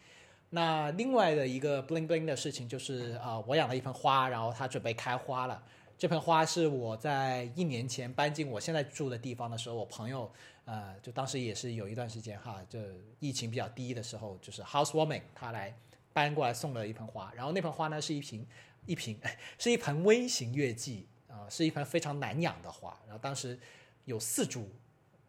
[0.51, 5.61] 那另外的一个 bling bling 的事情就是啊，我养了一盆花，然后它准备开花了。
[5.99, 10.31] 这盆花是我在一年前搬进我现在住的地方的时候，我朋友
[10.65, 12.79] 呃，就当时也是有一段时间哈，就
[13.19, 15.75] 疫情比较低的时候，就是 housewarming，他来
[16.13, 17.33] 搬过来送了一盆花。
[17.35, 18.47] 然后那盆花呢是一瓶
[18.85, 19.19] 一瓶
[19.59, 22.99] 是一盆微型月季啊，是一盆非常难养的花。
[23.07, 23.59] 然后当时
[24.05, 24.69] 有四株，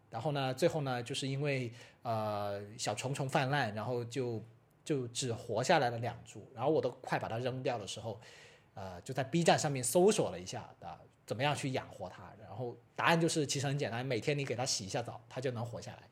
[0.10, 4.44] 然后呢，最后呢就是因为呃小虫虫泛滥，然后就。
[4.88, 8.18] 就只活下来了两株，然后我都快把它扔掉的时候，
[8.78, 12.32] 呃，就在 B 站上面搜索了一下啊，怎么样去养活它？
[12.40, 16.04] 然后答案就是其实很简单，每天你给它洗一下澡，它就能活下来。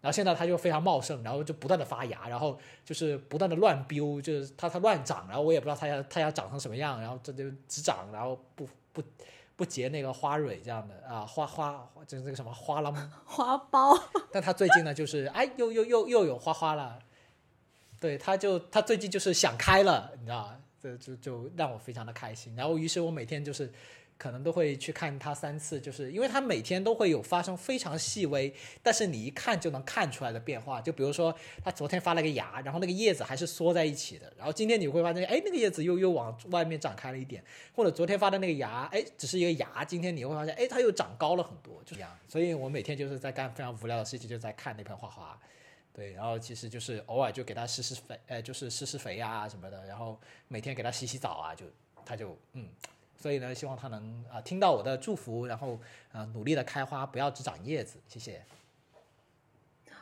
[0.00, 9.00] 然后现在它就非常茂盛，然后就不断的发芽，然后就是不断的乱飙，就是它它乱长，然后我也不知道它要它要长成什么样，然后这就只长，然后不不
[9.54, 13.12] 不结那个花蕊这样的啊，花花就是那个什么花了吗？
[13.24, 14.02] 花苞。
[14.32, 16.98] 但它最近呢，就是哎，又又又又有花花了。
[18.00, 22.54] 对，它就它最近就是想开了，你知道这就就让我非常的开心。
[22.56, 23.70] 然后于是我每天就是
[24.16, 28.52] 可能都会去看他三次，就是因为他每天都会有发生非常细微，
[28.82, 30.78] 但是你一看就能看出来的变化。
[30.80, 37.42] 就比如说他昨天发了个芽，然后那个叶子还是缩在一起的，然后今天你会发现，哎，那个叶子又又往外面展开了一点。
[37.74, 42.10] 或者昨天发的那个芽，哎，只是一个芽，今天你会发现，哎，它又长高了很多，就这样。
[42.28, 45.40] 所以我每天就是在干非常无聊的事情，就在看那盆花花。
[45.92, 50.18] 对，然后其实就是偶尔就给它施施肥，呃，就是施施肥啊什么的，然后
[50.48, 51.66] 每天给它洗洗澡啊，就
[52.04, 52.68] 它就嗯，
[53.18, 55.78] 所以呢，希望它能啊听到我的祝福，然后
[56.12, 58.44] 啊努力的开花，不要只长叶子，谢谢。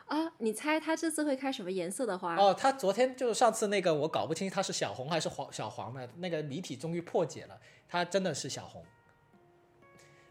[0.07, 2.37] 啊，你猜它这次会开什么颜色的花？
[2.37, 8.85] 哦，它昨天就是上次那个我搞不清它是小红还是黄小黄的那个谜题终于破解了，它真的是小红。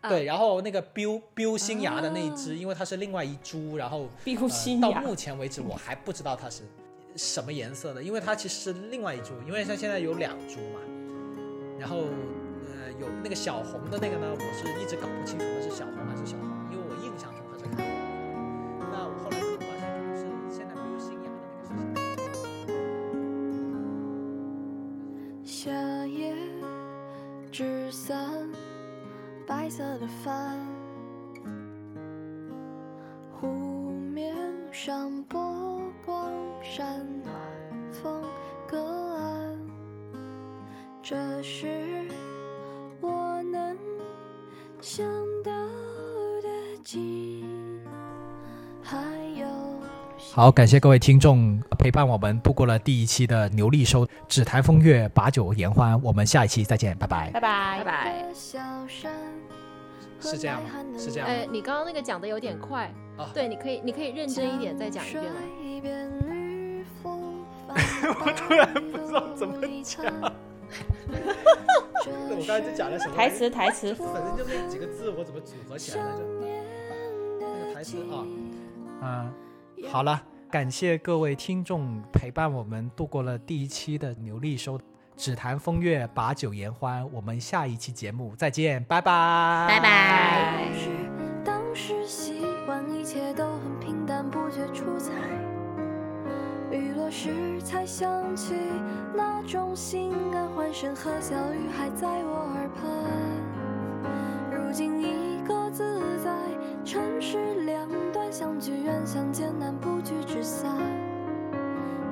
[0.04, 4.90] 对，然后那个 biu biu 新芽的那一只，因为它是另外一株，然后 标新芽。
[4.90, 6.64] 到目前为止我还不知道它是
[7.16, 10.80] 什么颜色的，因为它其实是另外一株，因为它现在有两株嘛，
[11.80, 16.57] 然后呃有那个小红的那个呢，我是一直搞不清楚它是小红还是小黄，
[50.38, 56.00] 好，感谢各位听众陪伴我们度过了第一期的牛力收，只谈风月，把酒言欢。
[56.04, 57.32] 我们下一期再见，拜拜。
[57.32, 58.24] 拜拜拜拜。
[58.36, 58.56] 是
[60.38, 60.70] 这样吗？
[60.96, 61.34] 是这样吗？
[61.34, 65.32] 哎，你刚刚那个讲的有点快啊，对，你可以，你可以认真一点再讲一遍了。
[67.74, 70.06] 我突然不知道怎么讲。
[72.06, 73.16] 我刚才在讲的什么？
[73.16, 73.92] 台词，台词。
[73.96, 76.20] 反正就那几个字，我怎么组合起来来着？
[77.42, 78.22] 那个台词啊，
[79.02, 79.34] 嗯，
[79.86, 84.80] 好了，感谢各位听众陪伴我们度过了第一期的牛力收，
[85.16, 87.08] 只谈风月，把酒言欢。
[87.14, 90.68] 我们下一期节目再见，拜拜，拜拜。
[91.46, 95.14] 当时习惯一切都很平淡，不觉出彩。
[96.72, 98.54] 雨落时才想起
[99.16, 103.47] 那种心安欢声和笑语还在我耳畔。
[110.08, 110.72] 聚只散。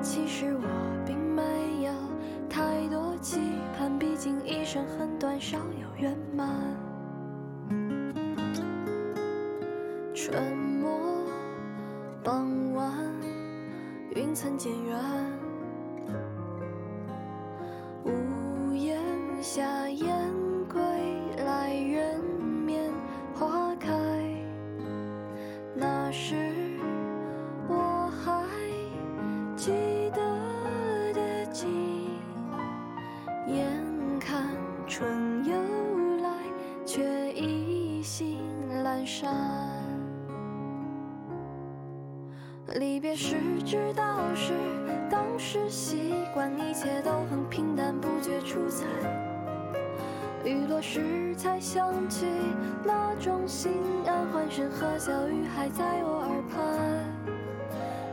[0.02, 1.42] 其实我并没
[1.86, 1.92] 有
[2.46, 3.40] 太多期
[3.78, 6.85] 盼，毕竟一生很短，少有圆满。
[43.16, 44.52] 离别时知道是
[45.10, 48.84] 当时习惯，一切都很平淡，不觉出彩。
[50.44, 52.26] 雨落时才想起
[52.84, 53.72] 那种心
[54.06, 56.60] 安，欢声和笑语还在我耳畔。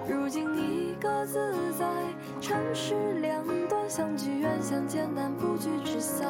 [0.08, 1.86] 如今一个自在，
[2.40, 6.30] 城市两端相聚远相见难，不聚只散。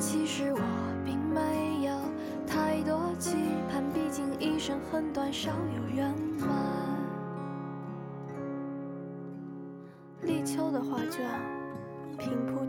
[0.00, 0.60] 其实我
[1.04, 1.92] 并没有
[2.44, 3.36] 太多期
[3.70, 6.79] 盼，毕竟一生很短，少有圆满。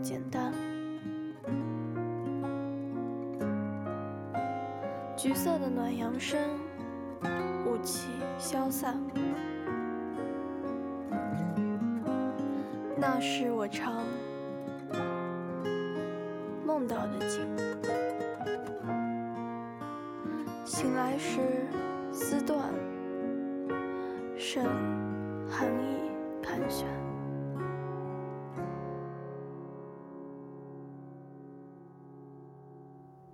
[0.02, 0.52] 简单，
[5.16, 6.40] 橘色的暖阳升，
[7.64, 9.00] 雾气消散。
[12.96, 14.02] 那是我常
[16.66, 17.46] 梦到的景。
[20.64, 21.38] 醒来时
[22.10, 22.58] 丝断，
[24.36, 24.64] 身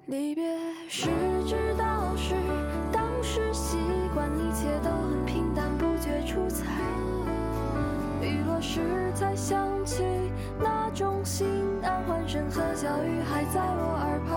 [0.09, 0.57] 离别
[0.89, 1.11] 时
[1.47, 2.35] 知道是
[2.91, 3.77] 当时习
[4.15, 6.65] 惯，一切都很平淡，不觉出彩。
[8.23, 8.81] 雨落时
[9.15, 10.03] 才想起
[10.59, 11.47] 那种心
[11.83, 14.33] 安，欢声和笑语还在我耳畔。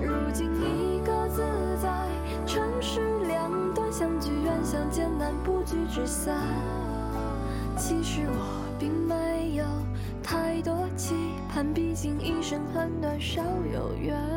[0.00, 1.42] 如今一个自
[1.82, 1.90] 在，
[2.46, 6.36] 城市两端相聚远相见难，不聚只散。
[7.76, 9.16] 其实我并没
[11.56, 13.42] 叹，毕竟一生很短，少
[13.72, 14.35] 有缘。